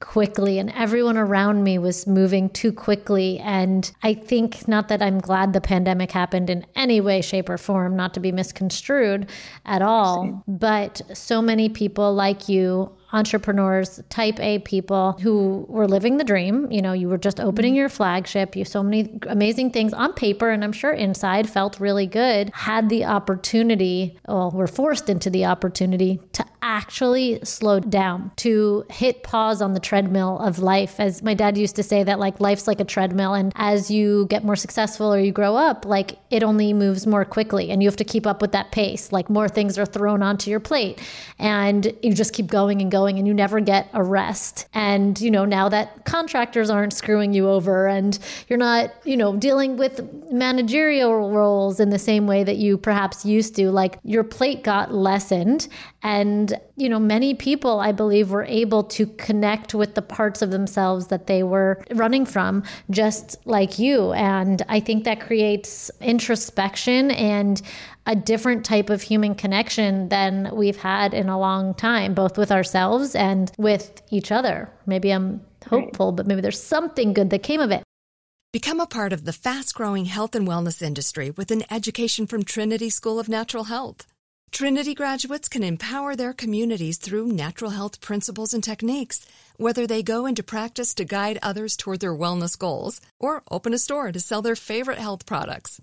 [0.00, 3.38] quickly and everyone around me was moving too quickly.
[3.38, 7.58] And i think not that i'm glad the pandemic happened in any way shape or
[7.58, 9.28] form not to be misconstrued
[9.64, 16.18] at all but so many people like you entrepreneurs, type A people who were living
[16.18, 16.70] the dream.
[16.70, 17.78] You know, you were just opening mm-hmm.
[17.78, 18.54] your flagship.
[18.54, 22.50] You so many amazing things on paper, and I'm sure inside felt really good.
[22.54, 29.22] Had the opportunity, well, were forced into the opportunity to actually slow down, to hit
[29.22, 30.98] pause on the treadmill of life.
[30.98, 33.34] As my dad used to say, that like life's like a treadmill.
[33.34, 37.24] And as you get more successful or you grow up, like it only moves more
[37.24, 39.12] quickly and you have to keep up with that pace.
[39.12, 41.00] Like more things are thrown onto your plate
[41.38, 44.66] and you just keep going and going and you never get a rest.
[44.74, 49.36] And, you know, now that contractors aren't screwing you over and you're not, you know,
[49.36, 50.00] dealing with
[50.32, 54.92] managerial roles in the same way that you perhaps used to, like your plate got
[54.92, 55.68] lessened
[56.02, 60.52] and you know, many people, I believe, were able to connect with the parts of
[60.52, 64.12] themselves that they were running from, just like you.
[64.12, 67.60] And I think that creates introspection and
[68.08, 72.50] a different type of human connection than we've had in a long time, both with
[72.50, 74.72] ourselves and with each other.
[74.86, 76.16] Maybe I'm hopeful, right.
[76.16, 77.84] but maybe there's something good that came of it.
[78.50, 82.44] Become a part of the fast growing health and wellness industry with an education from
[82.44, 84.06] Trinity School of Natural Health.
[84.50, 89.26] Trinity graduates can empower their communities through natural health principles and techniques,
[89.58, 93.78] whether they go into practice to guide others toward their wellness goals or open a
[93.78, 95.82] store to sell their favorite health products.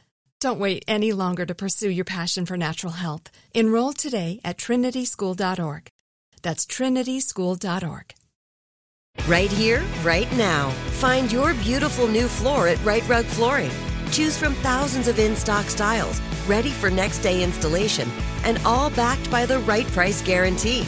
[0.41, 3.29] Don't wait any longer to pursue your passion for natural health.
[3.53, 5.87] Enroll today at trinityschool.org.
[6.41, 8.15] That's trinityschool.org.
[9.27, 10.71] Right here, right now.
[10.97, 13.71] Find your beautiful new floor at Rite Rug Flooring.
[14.11, 18.09] Choose from thousands of in stock styles, ready for next day installation,
[18.43, 20.87] and all backed by the right price guarantee.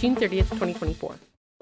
[0.00, 1.14] June 30th, 2024.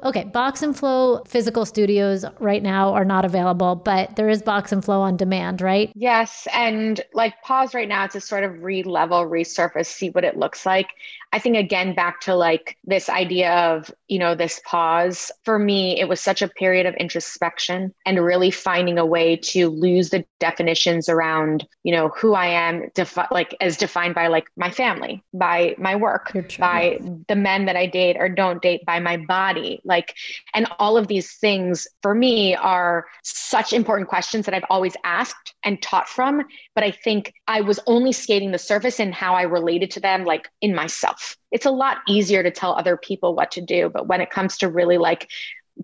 [0.05, 4.71] Okay, Box and Flow physical studios right now are not available, but there is Box
[4.71, 5.91] and Flow on demand, right?
[5.97, 6.47] Yes.
[6.55, 10.91] And like pause right now to sort of re-level, resurface, see what it looks like.
[11.33, 15.31] I think again back to like this idea of, you know, this pause.
[15.45, 19.69] For me, it was such a period of introspection and really finding a way to
[19.69, 24.47] lose the definitions around, you know, who I am defi- like as defined by like
[24.57, 28.99] my family, by my work, by the men that I date or don't date, by
[28.99, 30.15] my body Like,
[30.55, 35.55] and all of these things for me are such important questions that I've always asked
[35.65, 36.45] and taught from.
[36.79, 40.25] But I think I was only skating the surface in how I related to them,
[40.25, 41.37] like in myself.
[41.51, 43.91] It's a lot easier to tell other people what to do.
[43.93, 45.29] But when it comes to really like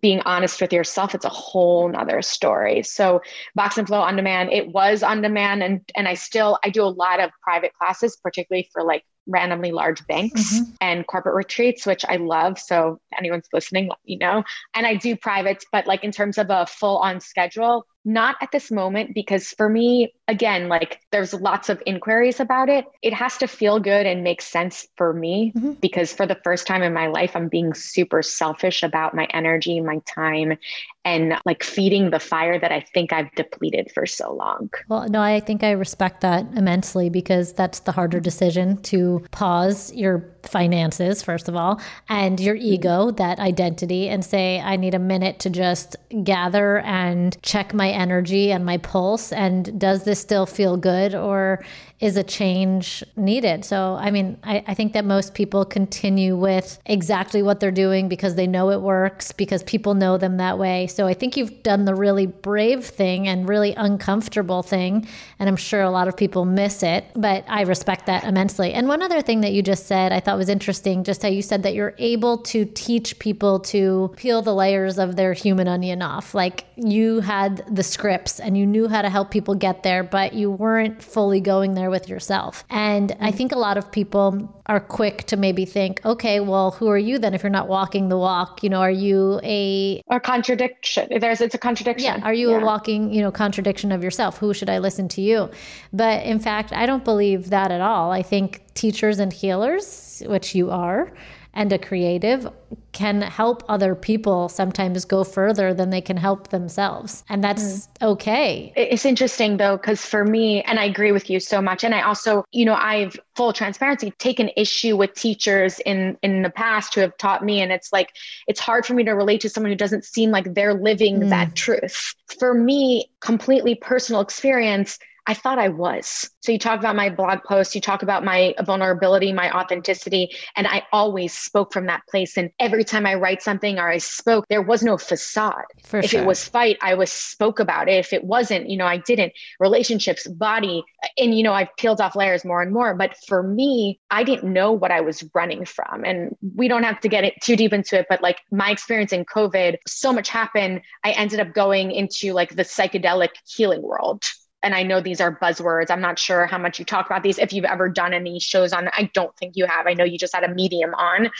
[0.00, 3.22] being honest with yourself it's a whole nother story so
[3.54, 6.82] box and flow on demand it was on demand and and i still i do
[6.82, 10.70] a lot of private classes particularly for like randomly large banks mm-hmm.
[10.80, 14.42] and corporate retreats which i love so anyone's listening let me know
[14.74, 18.52] and i do privates but like in terms of a full on schedule not at
[18.52, 23.38] this moment because for me again like there's lots of inquiries about it it has
[23.38, 25.72] to feel good and make sense for me mm-hmm.
[25.80, 29.80] because for the first time in my life i'm being super selfish about my energy
[29.80, 30.58] my time
[31.04, 35.20] and like feeding the fire that i think i've depleted for so long well no
[35.20, 41.22] i think i respect that immensely because that's the harder decision to pause your finances,
[41.22, 42.66] first of all, and your mm-hmm.
[42.66, 47.90] ego, that identity, and say, I need a minute to just gather and check my
[47.90, 49.32] energy and my pulse.
[49.32, 51.14] And does this still feel good?
[51.14, 51.64] Or
[52.00, 53.64] is a change needed?
[53.64, 58.08] So, I mean, I, I think that most people continue with exactly what they're doing
[58.08, 60.86] because they know it works, because people know them that way.
[60.94, 65.06] So, I think you've done the really brave thing and really uncomfortable thing.
[65.38, 68.72] And I'm sure a lot of people miss it, but I respect that immensely.
[68.72, 71.42] And one other thing that you just said, I thought was interesting, just how you
[71.42, 76.02] said that you're able to teach people to peel the layers of their human onion
[76.02, 76.34] off.
[76.34, 80.34] Like you had the scripts and you knew how to help people get there, but
[80.34, 82.64] you weren't fully going there with yourself.
[82.70, 83.36] And I mm-hmm.
[83.36, 87.18] think a lot of people are quick to maybe think, okay, well, who are you
[87.18, 88.62] then if you're not walking the walk?
[88.62, 91.08] You know, are you a a contradiction?
[91.20, 92.20] There's it's a contradiction.
[92.20, 92.24] Yeah.
[92.24, 92.60] Are you yeah.
[92.60, 94.38] a walking, you know, contradiction of yourself?
[94.38, 95.50] Who should I listen to you?
[95.92, 98.10] But in fact, I don't believe that at all.
[98.10, 101.12] I think teachers and healers, which you are,
[101.54, 102.48] and a creative
[102.92, 107.24] can help other people sometimes go further than they can help themselves.
[107.28, 108.06] And that's mm.
[108.06, 108.72] okay.
[108.76, 111.82] It's interesting though, because for me, and I agree with you so much.
[111.84, 116.50] And I also, you know, I've full transparency taken issue with teachers in in the
[116.50, 117.60] past who have taught me.
[117.60, 118.10] And it's like
[118.46, 121.30] it's hard for me to relate to someone who doesn't seem like they're living mm.
[121.30, 122.14] that truth.
[122.38, 126.28] For me, completely personal experience I thought I was.
[126.40, 130.66] So you talk about my blog post, you talk about my vulnerability, my authenticity, and
[130.66, 132.36] I always spoke from that place.
[132.36, 135.64] And every time I write something or I spoke, there was no facade.
[135.82, 136.22] For if sure.
[136.22, 137.94] it was fight, I was spoke about it.
[137.94, 139.32] If it wasn't, you know, I didn't.
[139.58, 140.84] Relationships, body,
[141.16, 142.94] and you know, I've peeled off layers more and more.
[142.94, 146.04] But for me, I didn't know what I was running from.
[146.04, 149.12] And we don't have to get it too deep into it, but like my experience
[149.12, 150.82] in COVID, so much happened.
[151.02, 154.22] I ended up going into like the psychedelic healing world
[154.64, 155.90] and I know these are buzzwords.
[155.90, 157.38] I'm not sure how much you talk about these.
[157.38, 159.86] If you've ever done any shows on, I don't think you have.
[159.86, 161.30] I know you just had a medium on.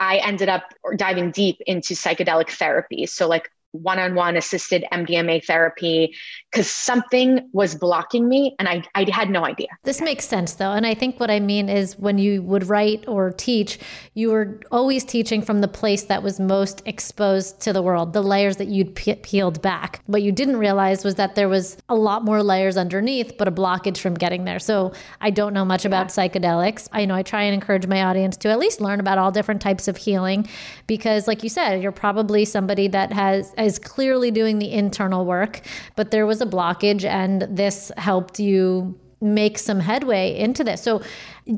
[0.00, 0.64] I ended up
[0.96, 3.06] diving deep into psychedelic therapy.
[3.06, 6.14] So like one-on-one assisted MDMA therapy
[6.50, 9.68] because something was blocking me and I, I had no idea.
[9.84, 10.72] This makes sense though.
[10.72, 13.78] And I think what I mean is when you would write or teach,
[14.14, 18.22] you were always teaching from the place that was most exposed to the world, the
[18.22, 20.02] layers that you'd pe- peeled back.
[20.06, 23.52] What you didn't realize was that there was a lot more layers underneath, but a
[23.52, 24.58] blockage from getting there.
[24.58, 26.88] So I don't know much about psychedelics.
[26.92, 29.60] I know I try and encourage my audience to at least learn about all different
[29.60, 30.48] types of healing
[30.86, 35.60] because like you said, you're probably somebody that has is clearly doing the internal work,
[35.96, 40.82] but there was a blockage, and this helped you make some headway into this.
[40.82, 41.02] So,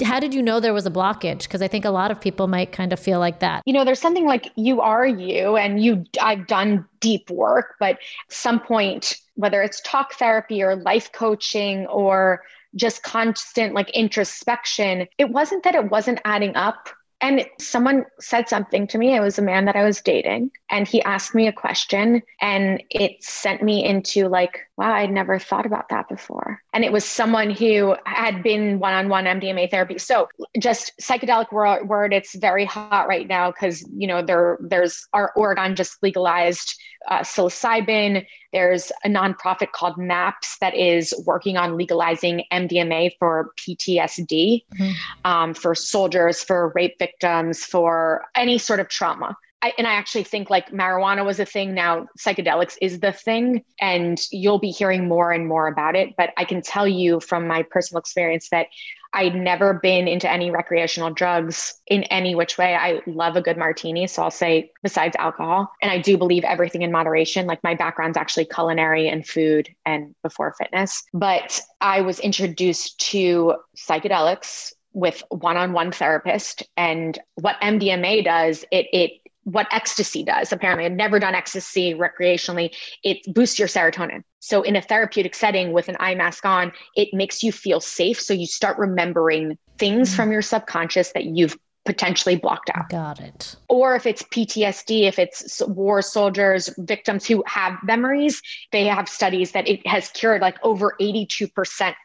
[0.02, 1.42] how did you know there was a blockage?
[1.42, 3.62] Because I think a lot of people might kind of feel like that.
[3.66, 7.98] You know, there's something like you are you, and you, I've done deep work, but
[8.28, 12.42] some point, whether it's talk therapy or life coaching or
[12.74, 16.88] just constant like introspection, it wasn't that it wasn't adding up
[17.22, 19.14] and someone said something to me.
[19.14, 22.82] It was a man that I was dating, and he asked me a question, and
[22.88, 26.62] it sent me into like, wow, I'd never thought about that before.
[26.72, 29.98] And it was someone who had been one on one MDMA therapy.
[29.98, 35.30] So, just psychedelic word, it's very hot right now because, you know, there, there's our
[35.36, 36.74] Oregon just legalized
[37.08, 38.24] uh, psilocybin.
[38.54, 44.90] There's a nonprofit called MAPS that is working on legalizing MDMA for PTSD, mm-hmm.
[45.26, 49.36] um, for soldiers, for rape victims, for any sort of trauma.
[49.62, 51.74] I, and I actually think like marijuana was a thing.
[51.74, 56.14] Now psychedelics is the thing, and you'll be hearing more and more about it.
[56.16, 58.66] But I can tell you from my personal experience that
[59.14, 62.74] I'd never been into any recreational drugs in any which way.
[62.74, 64.06] I love a good martini.
[64.06, 65.70] So I'll say, besides alcohol.
[65.82, 67.46] And I do believe everything in moderation.
[67.46, 71.04] Like my background's actually culinary and food and before fitness.
[71.12, 79.12] But I was introduced to psychedelics with one-on-one therapist and what MDMA does it it
[79.44, 80.52] what ecstasy does.
[80.52, 82.74] Apparently, I've never done ecstasy recreationally.
[83.02, 84.22] It boosts your serotonin.
[84.40, 88.20] So, in a therapeutic setting with an eye mask on, it makes you feel safe.
[88.20, 90.16] So, you start remembering things mm.
[90.16, 92.88] from your subconscious that you've potentially blocked out.
[92.88, 93.56] Got it.
[93.68, 98.40] Or if it's PTSD, if it's war soldiers, victims who have memories,
[98.70, 101.50] they have studies that it has cured like over 82%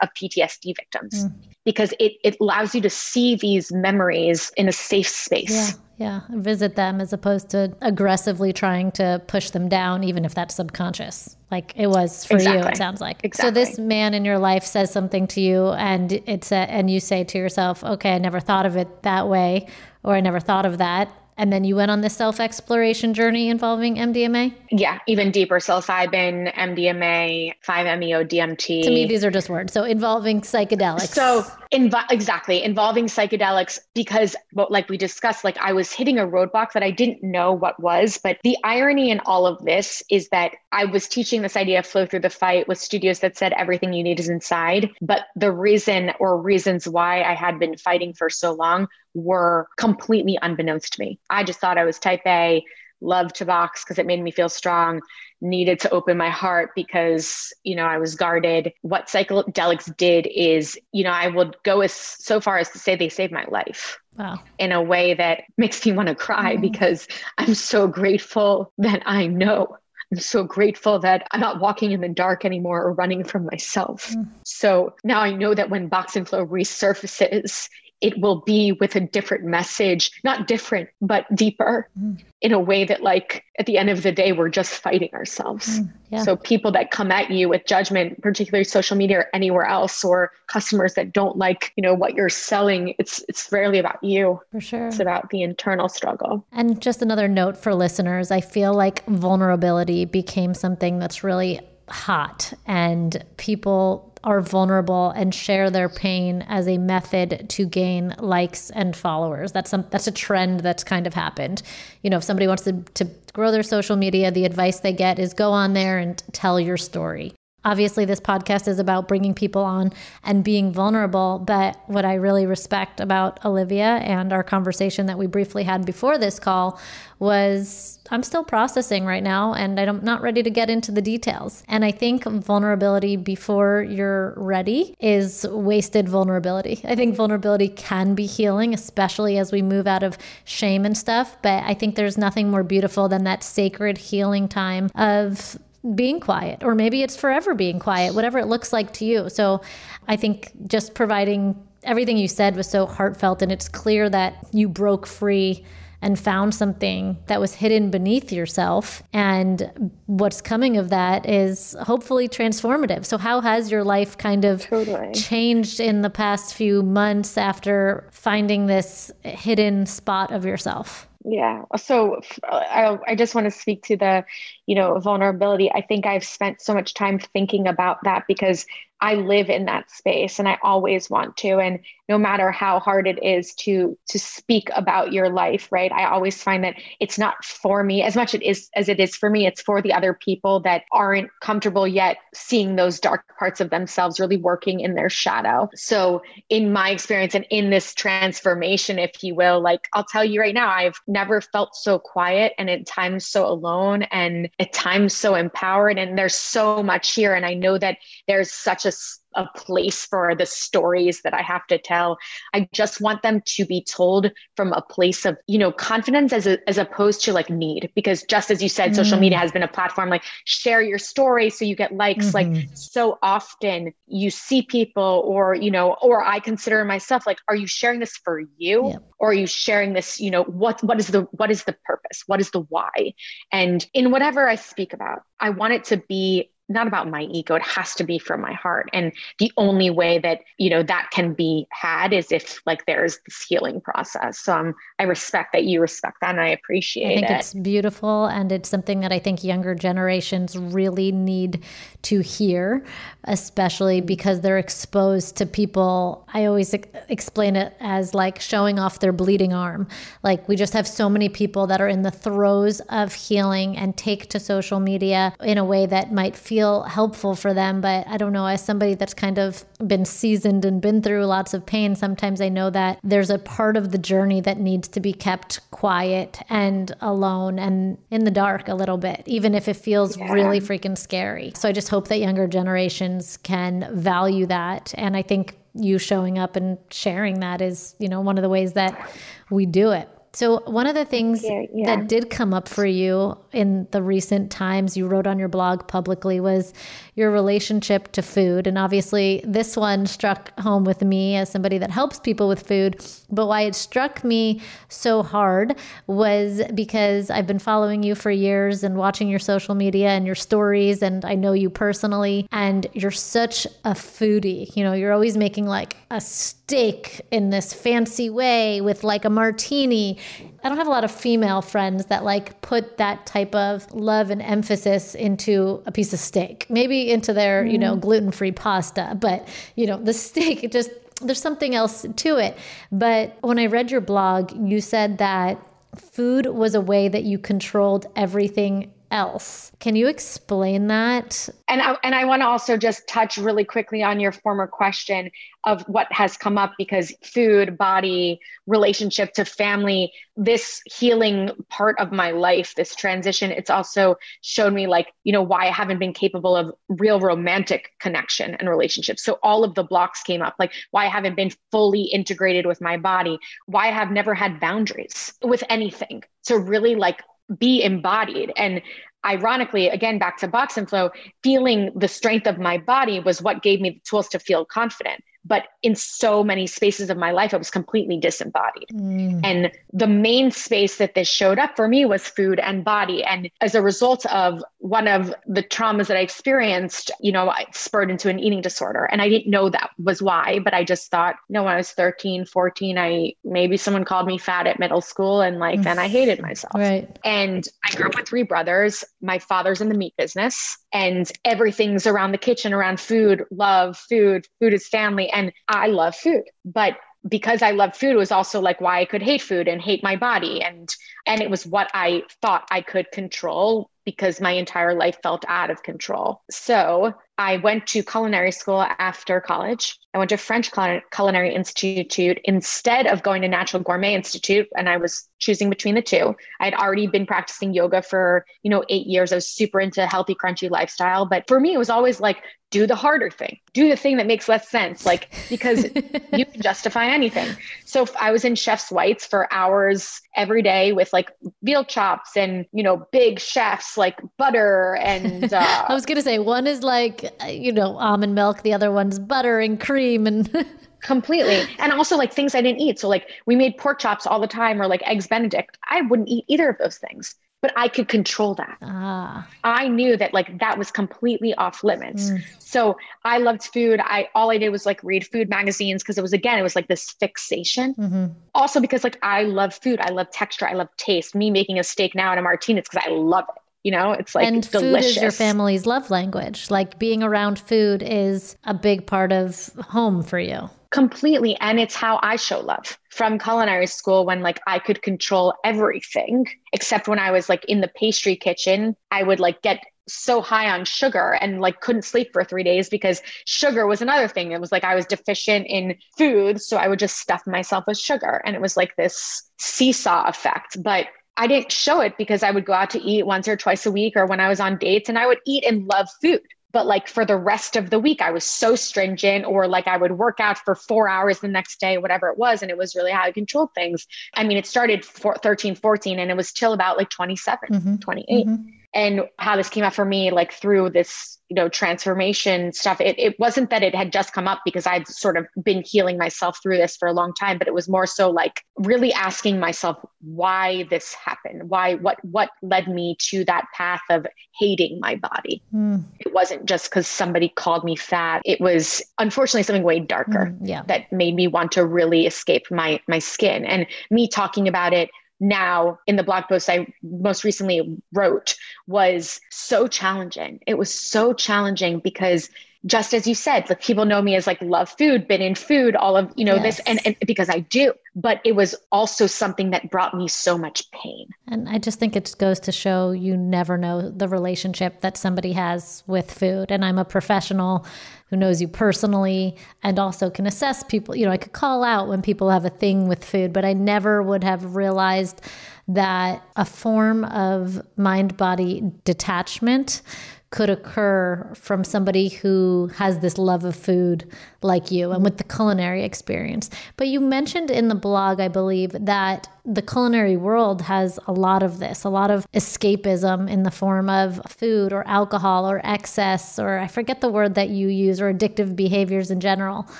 [0.00, 1.32] of PTSD victims mm.
[1.66, 5.50] Because it, it allows you to see these memories in a safe space.
[5.50, 5.82] Yeah.
[5.98, 10.54] Yeah, visit them as opposed to aggressively trying to push them down, even if that's
[10.54, 12.60] subconscious, like it was for exactly.
[12.60, 12.68] you.
[12.68, 13.24] It sounds like.
[13.24, 13.48] Exactly.
[13.48, 17.00] So this man in your life says something to you, and it's a, and you
[17.00, 19.68] say to yourself, "Okay, I never thought of it that way,
[20.02, 21.08] or I never thought of that."
[21.38, 24.54] And then you went on this self exploration journey involving MDMA?
[24.70, 28.82] Yeah, even deeper psilocybin, MDMA, 5-MeO, DMT.
[28.82, 29.72] To me, these are just words.
[29.72, 31.08] So involving psychedelics.
[31.08, 36.26] So, inv- exactly, involving psychedelics because, well, like we discussed, like I was hitting a
[36.26, 38.18] roadblock that I didn't know what was.
[38.22, 41.86] But the irony in all of this is that I was teaching this idea of
[41.86, 44.90] flow through the fight with studios that said everything you need is inside.
[45.02, 50.38] But the reason or reasons why I had been fighting for so long were completely
[50.40, 51.18] unbeknownst to me.
[51.30, 52.62] I just thought I was type A,
[53.00, 55.00] loved to box because it made me feel strong,
[55.40, 58.72] needed to open my heart because, you know, I was guarded.
[58.82, 62.94] What psychedelics did is, you know, I would go as so far as to say
[62.94, 63.98] they saved my life.
[64.16, 64.40] Wow.
[64.58, 66.60] In a way that makes me want to cry mm.
[66.60, 67.06] because
[67.38, 69.76] I'm so grateful that I know
[70.12, 74.12] I'm so grateful that I'm not walking in the dark anymore or running from myself.
[74.12, 74.28] Mm.
[74.44, 77.68] So now I know that when Box and Flow resurfaces,
[78.00, 82.22] it will be with a different message, not different, but deeper mm.
[82.42, 85.80] in a way that, like, at the end of the day, we're just fighting ourselves.
[85.80, 86.22] Mm, yeah.
[86.22, 90.32] So, people that come at you with judgment, particularly social media or anywhere else, or
[90.46, 94.40] customers that don't like, you know, what you're selling, it's it's rarely about you.
[94.52, 94.88] For sure.
[94.88, 96.46] It's about the internal struggle.
[96.52, 102.52] And just another note for listeners I feel like vulnerability became something that's really hot
[102.66, 108.96] and people are vulnerable and share their pain as a method to gain likes and
[108.96, 109.52] followers.
[109.52, 111.62] That's some that's a trend that's kind of happened.
[112.02, 115.18] You know, if somebody wants to, to grow their social media, the advice they get
[115.18, 117.34] is go on there and tell your story.
[117.66, 119.92] Obviously, this podcast is about bringing people on
[120.22, 121.40] and being vulnerable.
[121.44, 126.16] But what I really respect about Olivia and our conversation that we briefly had before
[126.16, 126.78] this call
[127.18, 131.64] was I'm still processing right now and I'm not ready to get into the details.
[131.66, 136.80] And I think vulnerability before you're ready is wasted vulnerability.
[136.84, 141.36] I think vulnerability can be healing, especially as we move out of shame and stuff.
[141.42, 145.58] But I think there's nothing more beautiful than that sacred healing time of
[145.94, 149.28] being quiet, or maybe it's forever being quiet, whatever it looks like to you.
[149.28, 149.60] So
[150.08, 154.68] I think just providing everything you said was so heartfelt, and it's clear that you
[154.68, 155.64] broke free
[156.02, 159.02] and found something that was hidden beneath yourself.
[159.12, 163.06] And what's coming of that is hopefully transformative.
[163.06, 165.12] So, how has your life kind of totally.
[165.14, 171.08] changed in the past few months after finding this hidden spot of yourself?
[171.28, 171.64] Yeah.
[171.76, 174.24] So uh, I, I just want to speak to the,
[174.66, 175.70] you know, vulnerability.
[175.72, 178.66] I think I've spent so much time thinking about that because
[179.00, 181.58] I live in that space and I always want to.
[181.58, 185.92] And no matter how hard it is to to speak about your life, right?
[185.92, 189.14] I always find that it's not for me as much it is as it is
[189.16, 189.46] for me.
[189.46, 194.20] It's for the other people that aren't comfortable yet seeing those dark parts of themselves
[194.20, 195.68] really working in their shadow.
[195.74, 200.40] So in my experience and in this transformation, if you will, like I'll tell you
[200.40, 205.14] right now, I've never felt so quiet and at times so alone and at times
[205.14, 205.98] so empowered.
[205.98, 207.34] And there's so much here.
[207.34, 208.92] And I know that there's such a
[209.36, 212.18] a place for the stories that I have to tell.
[212.52, 216.46] I just want them to be told from a place of, you know, confidence as,
[216.46, 217.90] a, as opposed to like need.
[217.94, 218.96] Because just as you said, mm.
[218.96, 219.42] social media mm.
[219.42, 222.32] has been a platform like share your story so you get likes.
[222.32, 222.54] Mm-hmm.
[222.54, 227.56] Like so often you see people or, you know, or I consider myself like, are
[227.56, 228.90] you sharing this for you?
[228.90, 229.02] Yep.
[229.18, 232.24] Or are you sharing this, you know, what what is the what is the purpose?
[232.26, 233.14] What is the why?
[233.52, 237.54] And in whatever I speak about, I want it to be not about my ego
[237.54, 238.88] it has to be from my heart.
[238.92, 243.18] And the only way that you know that can be had is if like there's
[243.26, 244.38] this healing process.
[244.38, 247.40] So um, i respect that you respect that and i appreciate it i think it.
[247.40, 251.62] it's beautiful and it's something that i think younger generations really need
[252.02, 252.84] to hear
[253.24, 256.74] especially because they're exposed to people i always
[257.08, 259.86] explain it as like showing off their bleeding arm.
[260.22, 263.96] Like we just have so many people that are in the throes of healing and
[263.96, 267.82] take to social media in a way that might feel feel helpful for them.
[267.82, 271.52] But I don't know, as somebody that's kind of been seasoned and been through lots
[271.52, 275.00] of pain, sometimes I know that there's a part of the journey that needs to
[275.00, 279.76] be kept quiet and alone and in the dark a little bit, even if it
[279.76, 280.32] feels yeah.
[280.32, 281.52] really freaking scary.
[281.56, 284.94] So I just hope that younger generations can value that.
[284.96, 288.48] And I think you showing up and sharing that is, you know, one of the
[288.48, 289.10] ways that
[289.50, 290.08] we do it.
[290.36, 291.96] So, one of the things yeah, yeah.
[291.96, 295.88] that did come up for you in the recent times you wrote on your blog
[295.88, 296.74] publicly was
[297.14, 298.66] your relationship to food.
[298.66, 303.02] And obviously, this one struck home with me as somebody that helps people with food.
[303.30, 304.60] But why it struck me
[304.90, 305.74] so hard
[306.06, 310.34] was because I've been following you for years and watching your social media and your
[310.34, 314.76] stories, and I know you personally, and you're such a foodie.
[314.76, 316.20] You know, you're always making like a
[316.66, 320.18] steak in this fancy way with like a martini.
[320.64, 324.30] I don't have a lot of female friends that like put that type of love
[324.30, 327.70] and emphasis into a piece of steak, maybe into their, mm.
[327.70, 328.00] you know, mm.
[328.00, 329.16] gluten free pasta.
[329.20, 329.46] But,
[329.76, 330.90] you know, the steak, it just,
[331.22, 332.58] there's something else to it.
[332.90, 335.64] But when I read your blog, you said that
[335.94, 339.72] food was a way that you controlled everything else.
[339.80, 341.48] Can you explain that?
[341.68, 345.30] And I, and I want to also just touch really quickly on your former question
[345.64, 352.12] of what has come up because food, body, relationship to family, this healing part of
[352.12, 356.12] my life, this transition, it's also showed me like, you know, why I haven't been
[356.12, 359.24] capable of real romantic connection and relationships.
[359.24, 362.80] So all of the blocks came up, like why I haven't been fully integrated with
[362.80, 366.22] my body, why I have never had boundaries with anything.
[366.42, 367.22] So really like
[367.58, 368.52] be embodied.
[368.56, 368.82] And
[369.24, 371.10] ironically, again, back to box and flow,
[371.42, 375.22] feeling the strength of my body was what gave me the tools to feel confident
[375.46, 378.88] but in so many spaces of my life i was completely disembodied.
[378.92, 379.40] Mm.
[379.44, 383.22] and the main space that this showed up for me was food and body.
[383.24, 387.66] And as a result of one of the traumas that i experienced you know i
[387.72, 389.04] spurred into an eating disorder.
[389.04, 391.76] And i didn't know that was why but i just thought you know when i
[391.76, 395.98] was 13 14 i maybe someone called me fat at middle school and like then
[395.98, 396.74] i hated myself.
[396.74, 397.18] Right.
[397.24, 399.04] And i grew up with three brothers.
[399.20, 404.46] My father's in the meat business and everything's around the kitchen around food love food
[404.58, 406.96] food is family and I love food, but
[407.28, 410.16] because I love food was also like why I could hate food and hate my
[410.16, 410.62] body.
[410.62, 410.88] And
[411.26, 415.70] and it was what I thought I could control because my entire life felt out
[415.70, 416.40] of control.
[416.50, 419.98] So I went to culinary school after college.
[420.14, 420.70] I went to French
[421.12, 426.02] Culinary Institute instead of going to Natural Gourmet Institute, and I was choosing between the
[426.02, 426.34] two.
[426.60, 429.32] I had already been practicing yoga for you know eight years.
[429.32, 432.38] I was super into healthy, crunchy lifestyle, but for me, it was always like
[432.70, 435.84] do the harder thing, do the thing that makes less sense, like because
[436.32, 437.54] you can justify anything.
[437.84, 441.30] So I was in Chef's Whites for hours every day with like
[441.62, 445.36] veal chops and you know big chefs like butter and.
[445.56, 448.62] Uh, I was gonna say one is like you know, almond milk.
[448.62, 450.66] The other one's butter and cream and
[451.06, 451.62] completely.
[451.78, 452.98] And also like things I didn't eat.
[452.98, 455.78] So like we made pork chops all the time or like eggs benedict.
[455.88, 457.34] I wouldn't eat either of those things.
[457.62, 458.76] But I could control that.
[458.82, 459.48] Ah.
[459.64, 462.30] I knew that like that was completely off limits.
[462.30, 462.44] Mm.
[462.58, 463.98] So I loved food.
[464.04, 466.76] I all I did was like read food magazines because it was again, it was
[466.76, 467.94] like this fixation.
[467.94, 468.26] Mm-hmm.
[468.54, 470.00] Also because like I love food.
[470.00, 470.68] I love texture.
[470.68, 471.34] I love taste.
[471.34, 473.62] Me making a steak now and a martini, it's because I love it.
[473.82, 475.14] You know, it's like and delicious.
[475.14, 476.70] food is your family's love language.
[476.70, 480.68] Like being around food is a big part of home for you.
[480.90, 481.56] Completely.
[481.60, 486.46] And it's how I show love from culinary school when like I could control everything,
[486.72, 490.70] except when I was like in the pastry kitchen, I would like get so high
[490.70, 494.52] on sugar and like couldn't sleep for three days because sugar was another thing.
[494.52, 496.60] It was like I was deficient in food.
[496.60, 498.40] So I would just stuff myself with sugar.
[498.44, 500.82] And it was like this seesaw effect.
[500.82, 501.06] But
[501.36, 503.90] I didn't show it because I would go out to eat once or twice a
[503.90, 506.40] week or when I was on dates and I would eat and love food.
[506.72, 509.96] But like for the rest of the week, I was so stringent, or like I
[509.96, 512.60] would work out for four hours the next day, whatever it was.
[512.60, 514.06] And it was really how I controlled things.
[514.34, 517.96] I mean, it started for 13, 14, and it was till about like 27, mm-hmm.
[517.96, 518.46] 28.
[518.46, 523.00] Mm-hmm and how this came out for me like through this you know transformation stuff
[523.00, 526.18] it, it wasn't that it had just come up because i'd sort of been healing
[526.18, 529.60] myself through this for a long time but it was more so like really asking
[529.60, 534.26] myself why this happened why what what led me to that path of
[534.58, 536.02] hating my body mm.
[536.18, 540.58] it wasn't just because somebody called me fat it was unfortunately something way darker mm,
[540.62, 540.82] yeah.
[540.86, 545.10] that made me want to really escape my my skin and me talking about it
[545.40, 548.54] now in the blog post I most recently wrote
[548.86, 550.60] was so challenging.
[550.66, 552.50] It was so challenging because
[552.86, 555.96] just as you said, like people know me as like love food, been in food,
[555.96, 556.76] all of, you know, yes.
[556.76, 560.56] this and, and because I do, but it was also something that brought me so
[560.56, 561.28] much pain.
[561.48, 565.52] And I just think it goes to show you never know the relationship that somebody
[565.52, 566.70] has with food.
[566.70, 567.84] And I'm a professional
[568.30, 571.16] who knows you personally and also can assess people.
[571.16, 573.72] You know, I could call out when people have a thing with food, but I
[573.72, 575.40] never would have realized
[575.88, 580.02] that a form of mind body detachment
[580.50, 584.30] could occur from somebody who has this love of food
[584.62, 586.70] like you and with the culinary experience.
[586.96, 591.62] But you mentioned in the blog, I believe, that the culinary world has a lot
[591.62, 596.58] of this, a lot of escapism in the form of food or alcohol or excess,
[596.58, 599.88] or I forget the word that you use, or addictive behaviors in general.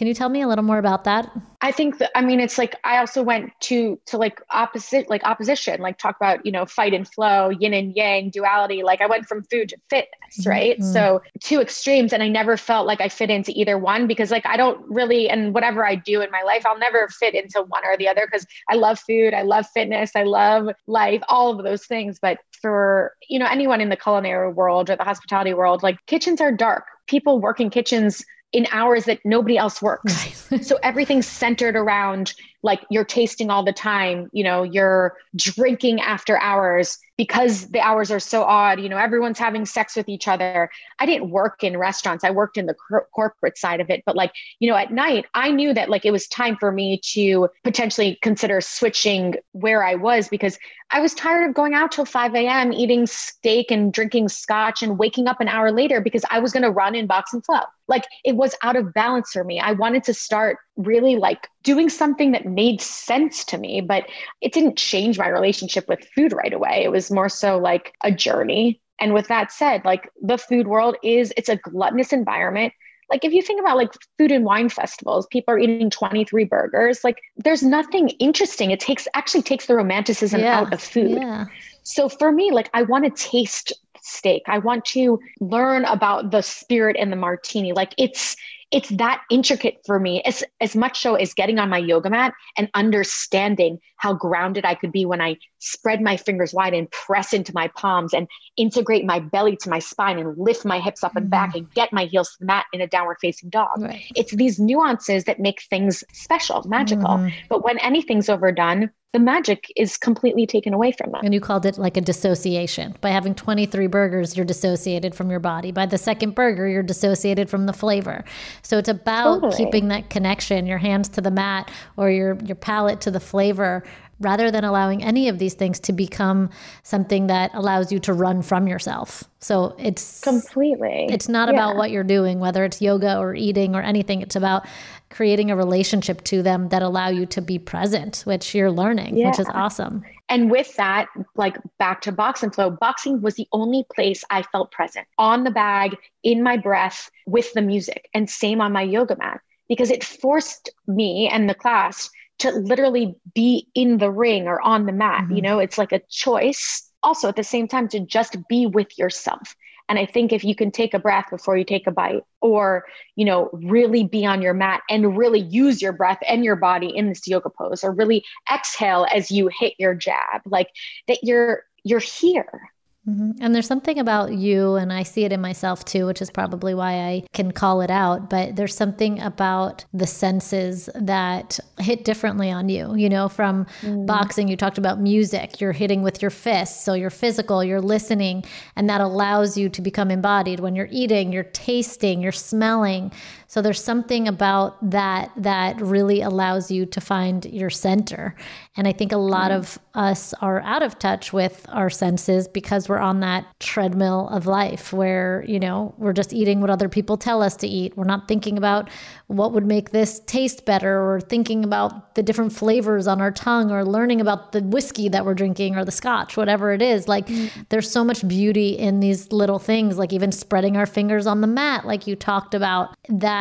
[0.00, 1.30] Can you tell me a little more about that?
[1.60, 5.22] I think that I mean it's like I also went to to like opposite like
[5.24, 8.82] opposition, like talk about, you know, fight and flow, yin and yang, duality.
[8.82, 10.78] Like I went from food to fitness, right?
[10.78, 10.90] Mm-hmm.
[10.90, 14.46] So two extremes and I never felt like I fit into either one because like
[14.46, 17.84] I don't really and whatever I do in my life, I'll never fit into one
[17.84, 21.64] or the other because I love food, I love fitness, I love life, all of
[21.64, 22.18] those things.
[22.20, 26.40] But for, you know, anyone in the culinary world or the hospitality world, like kitchens
[26.40, 26.84] are dark.
[27.06, 30.48] People work in kitchens in hours that nobody else works.
[30.66, 36.38] so everything's centered around like you're tasting all the time, you know, you're drinking after
[36.38, 40.70] hours because the hours are so odd, you know, everyone's having sex with each other.
[40.98, 42.24] I didn't work in restaurants.
[42.24, 45.26] I worked in the cor- corporate side of it, but like, you know, at night
[45.34, 49.96] I knew that like it was time for me to potentially consider switching where I
[49.96, 50.58] was because
[50.92, 54.98] I was tired of going out till 5 a.m., eating steak and drinking scotch and
[54.98, 57.60] waking up an hour later because I was going to run in box and flow.
[57.86, 59.60] Like it was out of balance for me.
[59.60, 64.08] I wanted to start really like doing something that made sense to me, but
[64.40, 66.82] it didn't change my relationship with food right away.
[66.84, 68.80] It was more so like a journey.
[69.00, 72.72] And with that said, like the food world is it's a gluttonous environment.
[73.08, 77.02] Like if you think about like food and wine festivals, people are eating 23 burgers.
[77.02, 78.70] Like there's nothing interesting.
[78.70, 80.60] It takes actually takes the romanticism yeah.
[80.60, 81.18] out of food.
[81.18, 81.46] Yeah.
[81.82, 83.72] So for me, like I want to taste
[84.02, 84.42] steak.
[84.46, 87.72] I want to learn about the spirit in the martini.
[87.72, 88.36] Like it's
[88.70, 92.32] it's that intricate for me as, as much so as getting on my yoga mat
[92.56, 97.32] and understanding how grounded I could be when I spread my fingers wide and press
[97.32, 101.16] into my palms and integrate my belly to my spine and lift my hips up
[101.16, 101.30] and mm.
[101.30, 103.68] back and get my heels to the mat in a downward facing dog.
[103.78, 104.04] Right.
[104.14, 107.18] It's these nuances that make things special, magical.
[107.18, 107.32] Mm.
[107.48, 111.22] But when anything's overdone, the magic is completely taken away from them.
[111.24, 112.94] And you called it like a dissociation.
[113.00, 115.72] By having 23 burgers, you're dissociated from your body.
[115.72, 118.24] By the second burger, you're dissociated from the flavor.
[118.62, 119.56] So it's about totally.
[119.56, 123.84] keeping that connection, your hands to the mat or your your palate to the flavor
[124.20, 126.50] rather than allowing any of these things to become
[126.82, 129.24] something that allows you to run from yourself.
[129.40, 131.54] So it's completely, it's not yeah.
[131.54, 134.20] about what you're doing, whether it's yoga or eating or anything.
[134.20, 134.66] It's about
[135.08, 139.28] creating a relationship to them that allow you to be present, which you're learning, yeah.
[139.28, 140.04] which is awesome.
[140.28, 144.42] And with that, like back to box and flow, boxing was the only place I
[144.42, 148.82] felt present on the bag, in my breath, with the music, and same on my
[148.82, 149.40] yoga mat
[149.70, 152.10] because it forced me and the class
[152.40, 155.24] to literally be in the ring or on the mat.
[155.24, 155.36] Mm-hmm.
[155.36, 156.90] You know, it's like a choice.
[157.02, 159.56] Also, at the same time, to just be with yourself.
[159.88, 162.84] And I think if you can take a breath before you take a bite, or,
[163.16, 166.94] you know, really be on your mat and really use your breath and your body
[166.94, 170.68] in this yoga pose, or really exhale as you hit your jab, like
[171.08, 172.70] that you're you're here
[173.08, 173.42] Mm-hmm.
[173.42, 176.74] And there's something about you, and I see it in myself too, which is probably
[176.74, 178.28] why I can call it out.
[178.28, 182.94] But there's something about the senses that hit differently on you.
[182.94, 184.06] You know, from mm.
[184.06, 186.84] boxing, you talked about music, you're hitting with your fists.
[186.84, 188.44] So you're physical, you're listening,
[188.76, 190.60] and that allows you to become embodied.
[190.60, 193.12] When you're eating, you're tasting, you're smelling.
[193.50, 198.36] So there's something about that that really allows you to find your center.
[198.76, 202.88] And I think a lot of us are out of touch with our senses because
[202.88, 207.16] we're on that treadmill of life where, you know, we're just eating what other people
[207.16, 207.96] tell us to eat.
[207.96, 208.88] We're not thinking about
[209.26, 213.72] what would make this taste better or thinking about the different flavors on our tongue
[213.72, 217.08] or learning about the whiskey that we're drinking or the scotch, whatever it is.
[217.08, 217.50] Like mm.
[217.70, 221.48] there's so much beauty in these little things, like even spreading our fingers on the
[221.48, 223.39] mat, like you talked about, that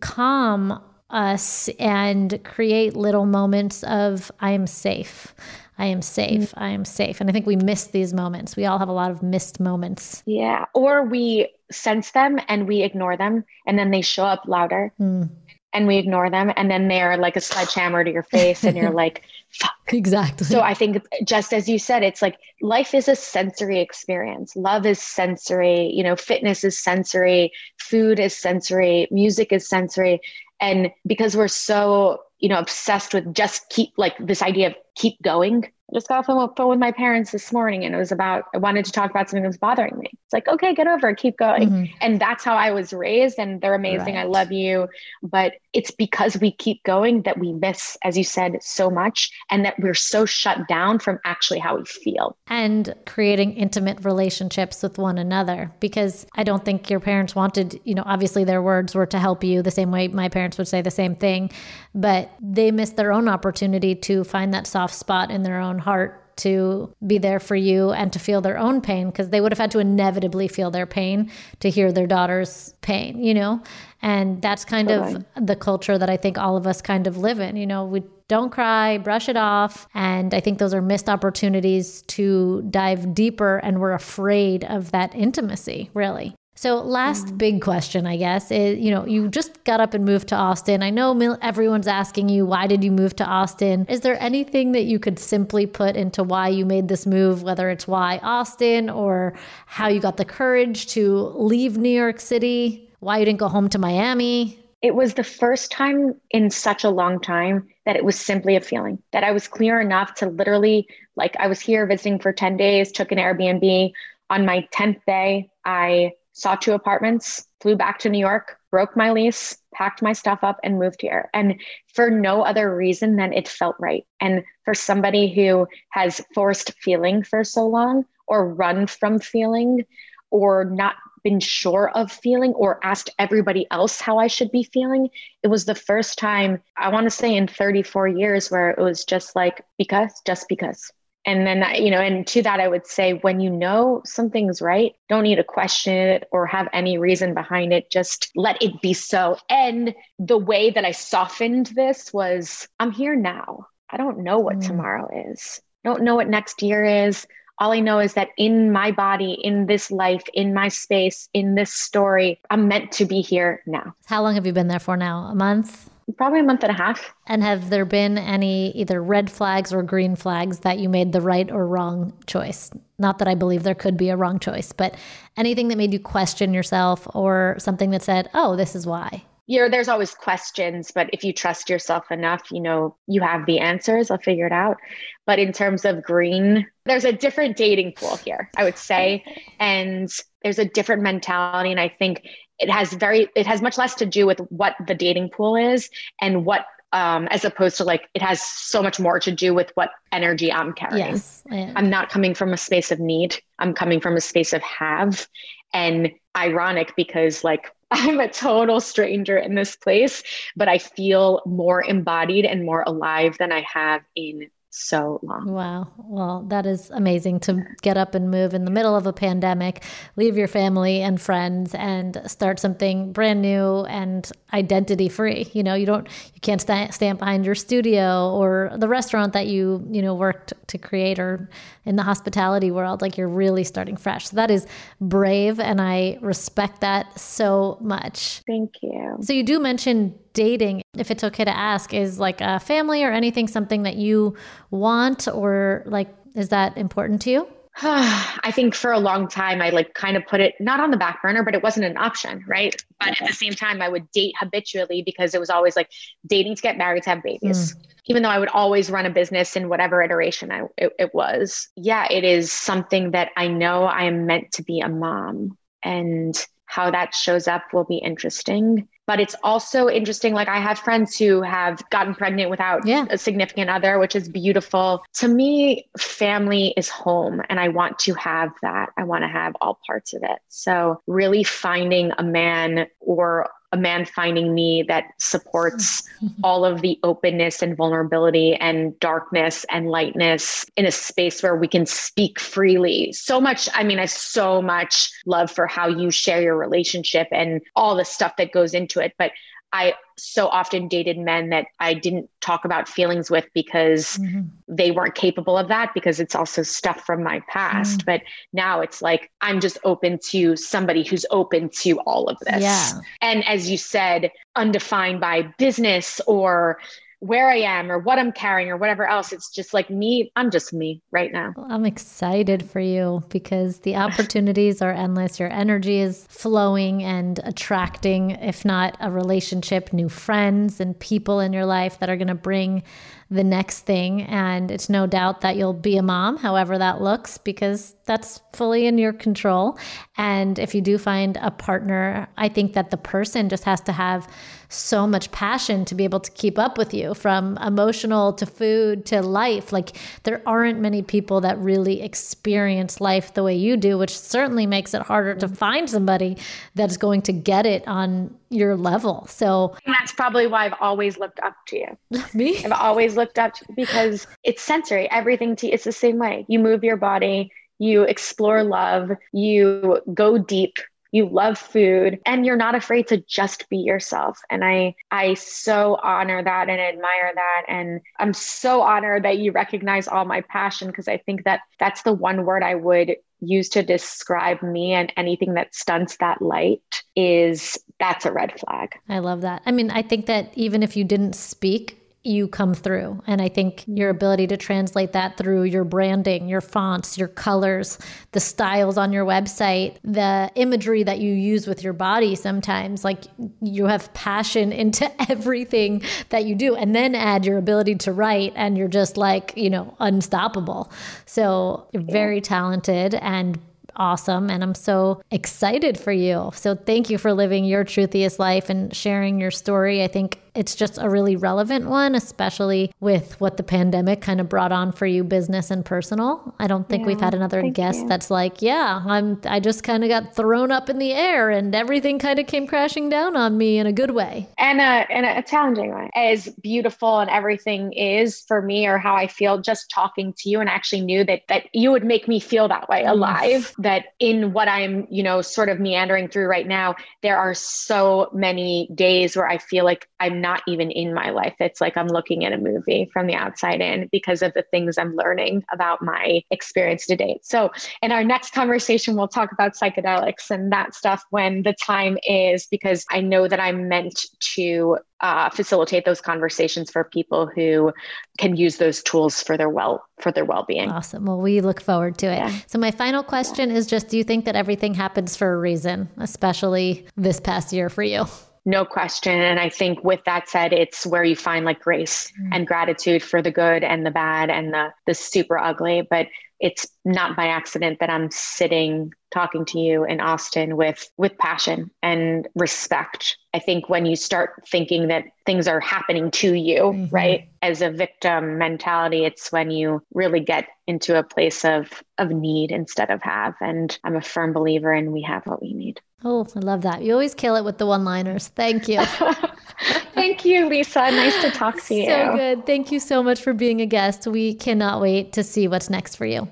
[0.00, 5.34] calm us and create little moments of I am safe.
[5.78, 6.52] I am safe.
[6.56, 7.20] I am safe.
[7.20, 8.56] And I think we miss these moments.
[8.56, 10.22] We all have a lot of missed moments.
[10.26, 10.64] Yeah.
[10.74, 14.92] Or we sense them and we ignore them and then they show up louder.
[15.00, 15.30] Mm.
[15.78, 18.90] And we ignore them and then they're like a sledgehammer to your face and you're
[19.04, 19.70] like fuck.
[19.86, 20.44] Exactly.
[20.44, 24.56] So i think just as you said it's like life is a sensory experience.
[24.56, 30.20] Love is sensory you know fitness is sensory food is sensory music is sensory.
[30.60, 35.22] And because we're so you know obsessed with just keep like this idea of keep
[35.22, 38.12] going I just got off the phone with my parents this morning and it was
[38.12, 40.10] about, I wanted to talk about something that was bothering me.
[40.12, 41.70] It's like, okay, get over it, keep going.
[41.70, 41.84] Mm-hmm.
[42.02, 43.38] And that's how I was raised.
[43.38, 44.16] And they're amazing.
[44.16, 44.22] Right.
[44.22, 44.88] I love you.
[45.22, 49.64] But it's because we keep going that we miss, as you said, so much and
[49.64, 52.36] that we're so shut down from actually how we feel.
[52.48, 55.72] And creating intimate relationships with one another.
[55.80, 59.42] Because I don't think your parents wanted, you know, obviously their words were to help
[59.42, 61.50] you the same way my parents would say the same thing,
[61.94, 65.84] but they missed their own opportunity to find that soft spot in their own own
[65.84, 69.50] heart to be there for you and to feel their own pain because they would
[69.50, 73.60] have had to inevitably feel their pain to hear their daughter's pain, you know?
[74.02, 77.40] And that's kind of the culture that I think all of us kind of live
[77.40, 77.56] in.
[77.56, 79.88] You know, we don't cry, brush it off.
[79.94, 83.58] And I think those are missed opportunities to dive deeper.
[83.58, 86.36] And we're afraid of that intimacy, really.
[86.60, 87.36] So, last mm-hmm.
[87.36, 90.82] big question, I guess, is you know, you just got up and moved to Austin.
[90.82, 93.86] I know everyone's asking you, why did you move to Austin?
[93.88, 97.70] Is there anything that you could simply put into why you made this move, whether
[97.70, 103.18] it's why Austin or how you got the courage to leave New York City, why
[103.18, 104.58] you didn't go home to Miami?
[104.82, 108.60] It was the first time in such a long time that it was simply a
[108.60, 112.56] feeling, that I was clear enough to literally, like, I was here visiting for 10
[112.56, 113.92] days, took an Airbnb.
[114.30, 119.10] On my 10th day, I saw two apartments, flew back to New York, broke my
[119.10, 121.28] lease, packed my stuff up, and moved here.
[121.34, 121.60] And
[121.94, 124.06] for no other reason than it felt right.
[124.20, 129.84] And for somebody who has forced feeling for so long, or run from feeling,
[130.30, 135.08] or not been sure of feeling, or asked everybody else how I should be feeling,
[135.42, 139.04] it was the first time, I want to say in 34 years, where it was
[139.04, 140.92] just like, because, just because
[141.28, 144.94] and then you know and to that i would say when you know something's right
[145.08, 148.94] don't need to question it or have any reason behind it just let it be
[148.94, 154.38] so and the way that i softened this was i'm here now i don't know
[154.38, 154.66] what mm.
[154.66, 157.24] tomorrow is I don't know what next year is
[157.60, 161.54] all I know is that in my body, in this life, in my space, in
[161.56, 163.94] this story, I'm meant to be here now.
[164.06, 165.28] How long have you been there for now?
[165.30, 165.90] A month?
[166.16, 167.14] Probably a month and a half.
[167.26, 171.20] And have there been any either red flags or green flags that you made the
[171.20, 172.70] right or wrong choice?
[172.98, 174.96] Not that I believe there could be a wrong choice, but
[175.36, 179.24] anything that made you question yourself or something that said, oh, this is why?
[179.46, 183.60] You're, there's always questions, but if you trust yourself enough, you know, you have the
[183.60, 184.10] answers.
[184.10, 184.76] I'll figure it out.
[185.24, 189.24] But in terms of green, there's a different dating pool here, I would say.
[189.58, 190.10] And
[190.42, 191.70] there's a different mentality.
[191.70, 192.24] And I think
[192.58, 195.90] it has very it has much less to do with what the dating pool is
[196.20, 199.70] and what um, as opposed to like it has so much more to do with
[199.74, 201.14] what energy I'm carrying.
[201.14, 203.36] Yes, I'm not coming from a space of need.
[203.58, 205.28] I'm coming from a space of have.
[205.74, 210.22] And ironic because like I'm a total stranger in this place,
[210.56, 215.52] but I feel more embodied and more alive than I have in so long.
[215.52, 215.88] Wow.
[215.98, 219.84] Well, that is amazing to get up and move in the middle of a pandemic,
[220.16, 225.50] leave your family and friends and start something brand new and identity free.
[225.52, 229.46] You know, you don't you can't st- stand behind your studio or the restaurant that
[229.46, 231.50] you, you know, worked to create or
[231.84, 234.28] in the hospitality world like you're really starting fresh.
[234.28, 234.66] So that is
[235.00, 238.42] brave and I respect that so much.
[238.46, 239.18] Thank you.
[239.22, 243.10] So you do mention dating, if it's okay to ask, is like a family or
[243.10, 244.36] anything something that you
[244.70, 247.48] want or like is that important to you?
[247.82, 250.96] I think for a long time, I like kind of put it not on the
[250.96, 252.74] back burner, but it wasn't an option, right?
[252.98, 255.88] But at the same time, I would date habitually because it was always like
[256.26, 257.74] dating to get married to have babies.
[257.74, 257.84] Mm.
[258.06, 261.68] Even though I would always run a business in whatever iteration I, it, it was.
[261.76, 265.56] Yeah, it is something that I know I am meant to be a mom.
[265.84, 268.88] And how that shows up will be interesting.
[269.08, 270.34] But it's also interesting.
[270.34, 273.06] Like, I have friends who have gotten pregnant without yeah.
[273.08, 275.02] a significant other, which is beautiful.
[275.14, 278.90] To me, family is home, and I want to have that.
[278.98, 280.38] I want to have all parts of it.
[280.48, 286.02] So, really finding a man or a man finding me that supports
[286.42, 291.68] all of the openness and vulnerability and darkness and lightness in a space where we
[291.68, 293.12] can speak freely.
[293.12, 297.60] So much, I mean, I so much love for how you share your relationship and
[297.76, 299.14] all the stuff that goes into it.
[299.18, 299.32] But
[299.72, 304.42] I so often dated men that I didn't talk about feelings with because mm-hmm.
[304.66, 308.00] they weren't capable of that because it's also stuff from my past.
[308.00, 308.06] Mm.
[308.06, 312.62] But now it's like I'm just open to somebody who's open to all of this.
[312.62, 313.00] Yeah.
[313.20, 316.78] And as you said, undefined by business or
[317.20, 319.32] where I am or what I'm carrying or whatever else.
[319.32, 320.30] It's just like me.
[320.36, 321.52] I'm just me right now.
[321.68, 325.40] I'm excited for you because the opportunities are endless.
[325.40, 331.52] Your energy is flowing and attracting, if not a relationship, new friends and people in
[331.52, 332.82] your life that are going to bring
[333.30, 334.22] the next thing.
[334.22, 338.86] And it's no doubt that you'll be a mom, however that looks, because that's fully
[338.86, 339.78] in your control.
[340.16, 343.92] And if you do find a partner, I think that the person just has to
[343.92, 344.28] have
[344.70, 349.06] so much passion to be able to keep up with you from emotional to food
[349.06, 349.72] to life.
[349.72, 354.66] Like there aren't many people that really experience life the way you do, which certainly
[354.66, 355.54] makes it harder to mm-hmm.
[355.54, 356.36] find somebody
[356.74, 359.26] that's going to get it on your level.
[359.26, 361.98] So and that's probably why I've always looked up to you.
[362.34, 362.62] Me?
[362.64, 365.10] I've always looked up because it's sensory.
[365.10, 366.46] Everything to it's the same way.
[366.48, 370.78] You move your body, you explore love, you go deep
[371.10, 375.98] you love food and you're not afraid to just be yourself and i i so
[376.02, 380.88] honor that and admire that and i'm so honored that you recognize all my passion
[380.88, 385.12] because i think that that's the one word i would use to describe me and
[385.16, 389.90] anything that stunts that light is that's a red flag i love that i mean
[389.90, 391.97] i think that even if you didn't speak
[392.28, 393.22] you come through.
[393.26, 397.98] And I think your ability to translate that through your branding, your fonts, your colors,
[398.32, 403.24] the styles on your website, the imagery that you use with your body sometimes, like
[403.60, 406.76] you have passion into everything that you do.
[406.76, 410.92] And then add your ability to write, and you're just like, you know, unstoppable.
[411.26, 413.58] So you're very talented and
[413.98, 414.48] awesome.
[414.48, 416.50] And I'm so excited for you.
[416.54, 420.02] So thank you for living your truthiest life and sharing your story.
[420.02, 424.48] I think it's just a really relevant one, especially with what the pandemic kind of
[424.48, 426.52] brought on for you, business and personal.
[426.58, 428.08] I don't think yeah, we've had another guest you.
[428.08, 429.40] that's like, yeah, I'm.
[429.46, 432.66] I just kind of got thrown up in the air, and everything kind of came
[432.66, 436.10] crashing down on me in a good way, and a in a challenging way.
[436.16, 440.58] As beautiful and everything is for me, or how I feel just talking to you,
[440.58, 443.10] and actually knew that that you would make me feel that way, mm.
[443.10, 443.72] alive.
[443.78, 448.28] that in what I'm, you know, sort of meandering through right now, there are so
[448.32, 451.54] many days where I feel like I'm not not even in my life.
[451.60, 454.96] It's like I'm looking at a movie from the outside in because of the things
[454.96, 457.44] I'm learning about my experience to date.
[457.44, 457.70] So,
[458.02, 462.66] in our next conversation, we'll talk about psychedelics and that stuff when the time is,
[462.66, 464.24] because I know that I'm meant
[464.54, 467.92] to uh, facilitate those conversations for people who
[468.38, 472.16] can use those tools for their well for their well-being awesome well we look forward
[472.16, 472.56] to it yeah.
[472.68, 473.76] so my final question yeah.
[473.76, 477.88] is just do you think that everything happens for a reason especially this past year
[477.88, 478.26] for you
[478.68, 479.40] no question.
[479.40, 482.50] And I think with that said, it's where you find like grace mm.
[482.52, 486.06] and gratitude for the good and the bad and the the super ugly.
[486.08, 486.28] But
[486.60, 491.90] it's not by accident that I'm sitting talking to you in Austin with with passion
[492.02, 493.38] and respect.
[493.54, 497.14] I think when you start thinking that things are happening to you, mm-hmm.
[497.14, 497.48] right?
[497.62, 502.70] As a victim mentality, it's when you really get into a place of of need
[502.70, 503.54] instead of have.
[503.62, 506.02] And I'm a firm believer in we have what we need.
[506.24, 507.02] Oh, I love that.
[507.02, 508.48] You always kill it with the one liners.
[508.48, 509.00] Thank you.
[510.14, 511.10] Thank you, Lisa.
[511.12, 512.06] Nice to talk to you.
[512.06, 512.66] So good.
[512.66, 514.26] Thank you so much for being a guest.
[514.26, 516.48] We cannot wait to see what's next for you.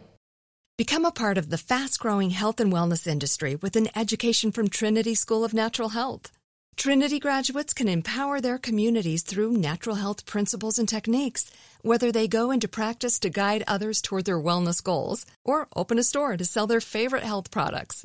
[0.79, 4.69] Become a part of the fast growing health and wellness industry with an education from
[4.69, 6.31] Trinity School of Natural Health.
[6.77, 11.51] Trinity graduates can empower their communities through natural health principles and techniques,
[11.81, 16.03] whether they go into practice to guide others toward their wellness goals or open a
[16.03, 18.05] store to sell their favorite health products.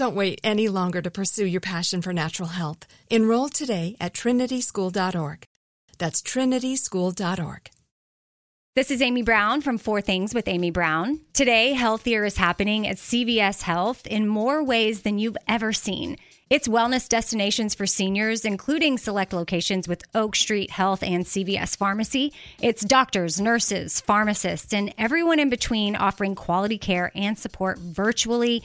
[0.00, 2.86] Don't wait any longer to pursue your passion for natural health.
[3.10, 5.44] Enroll today at trinityschool.org.
[5.98, 7.70] That's trinityschool.org.
[8.74, 11.20] This is Amy Brown from Four Things with Amy Brown.
[11.34, 16.16] Today, Healthier is happening at CVS Health in more ways than you've ever seen.
[16.48, 22.32] It's wellness destinations for seniors, including select locations with Oak Street Health and CVS Pharmacy.
[22.62, 28.64] It's doctors, nurses, pharmacists, and everyone in between offering quality care and support virtually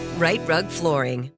[0.21, 1.29] Rite Rug Flooring.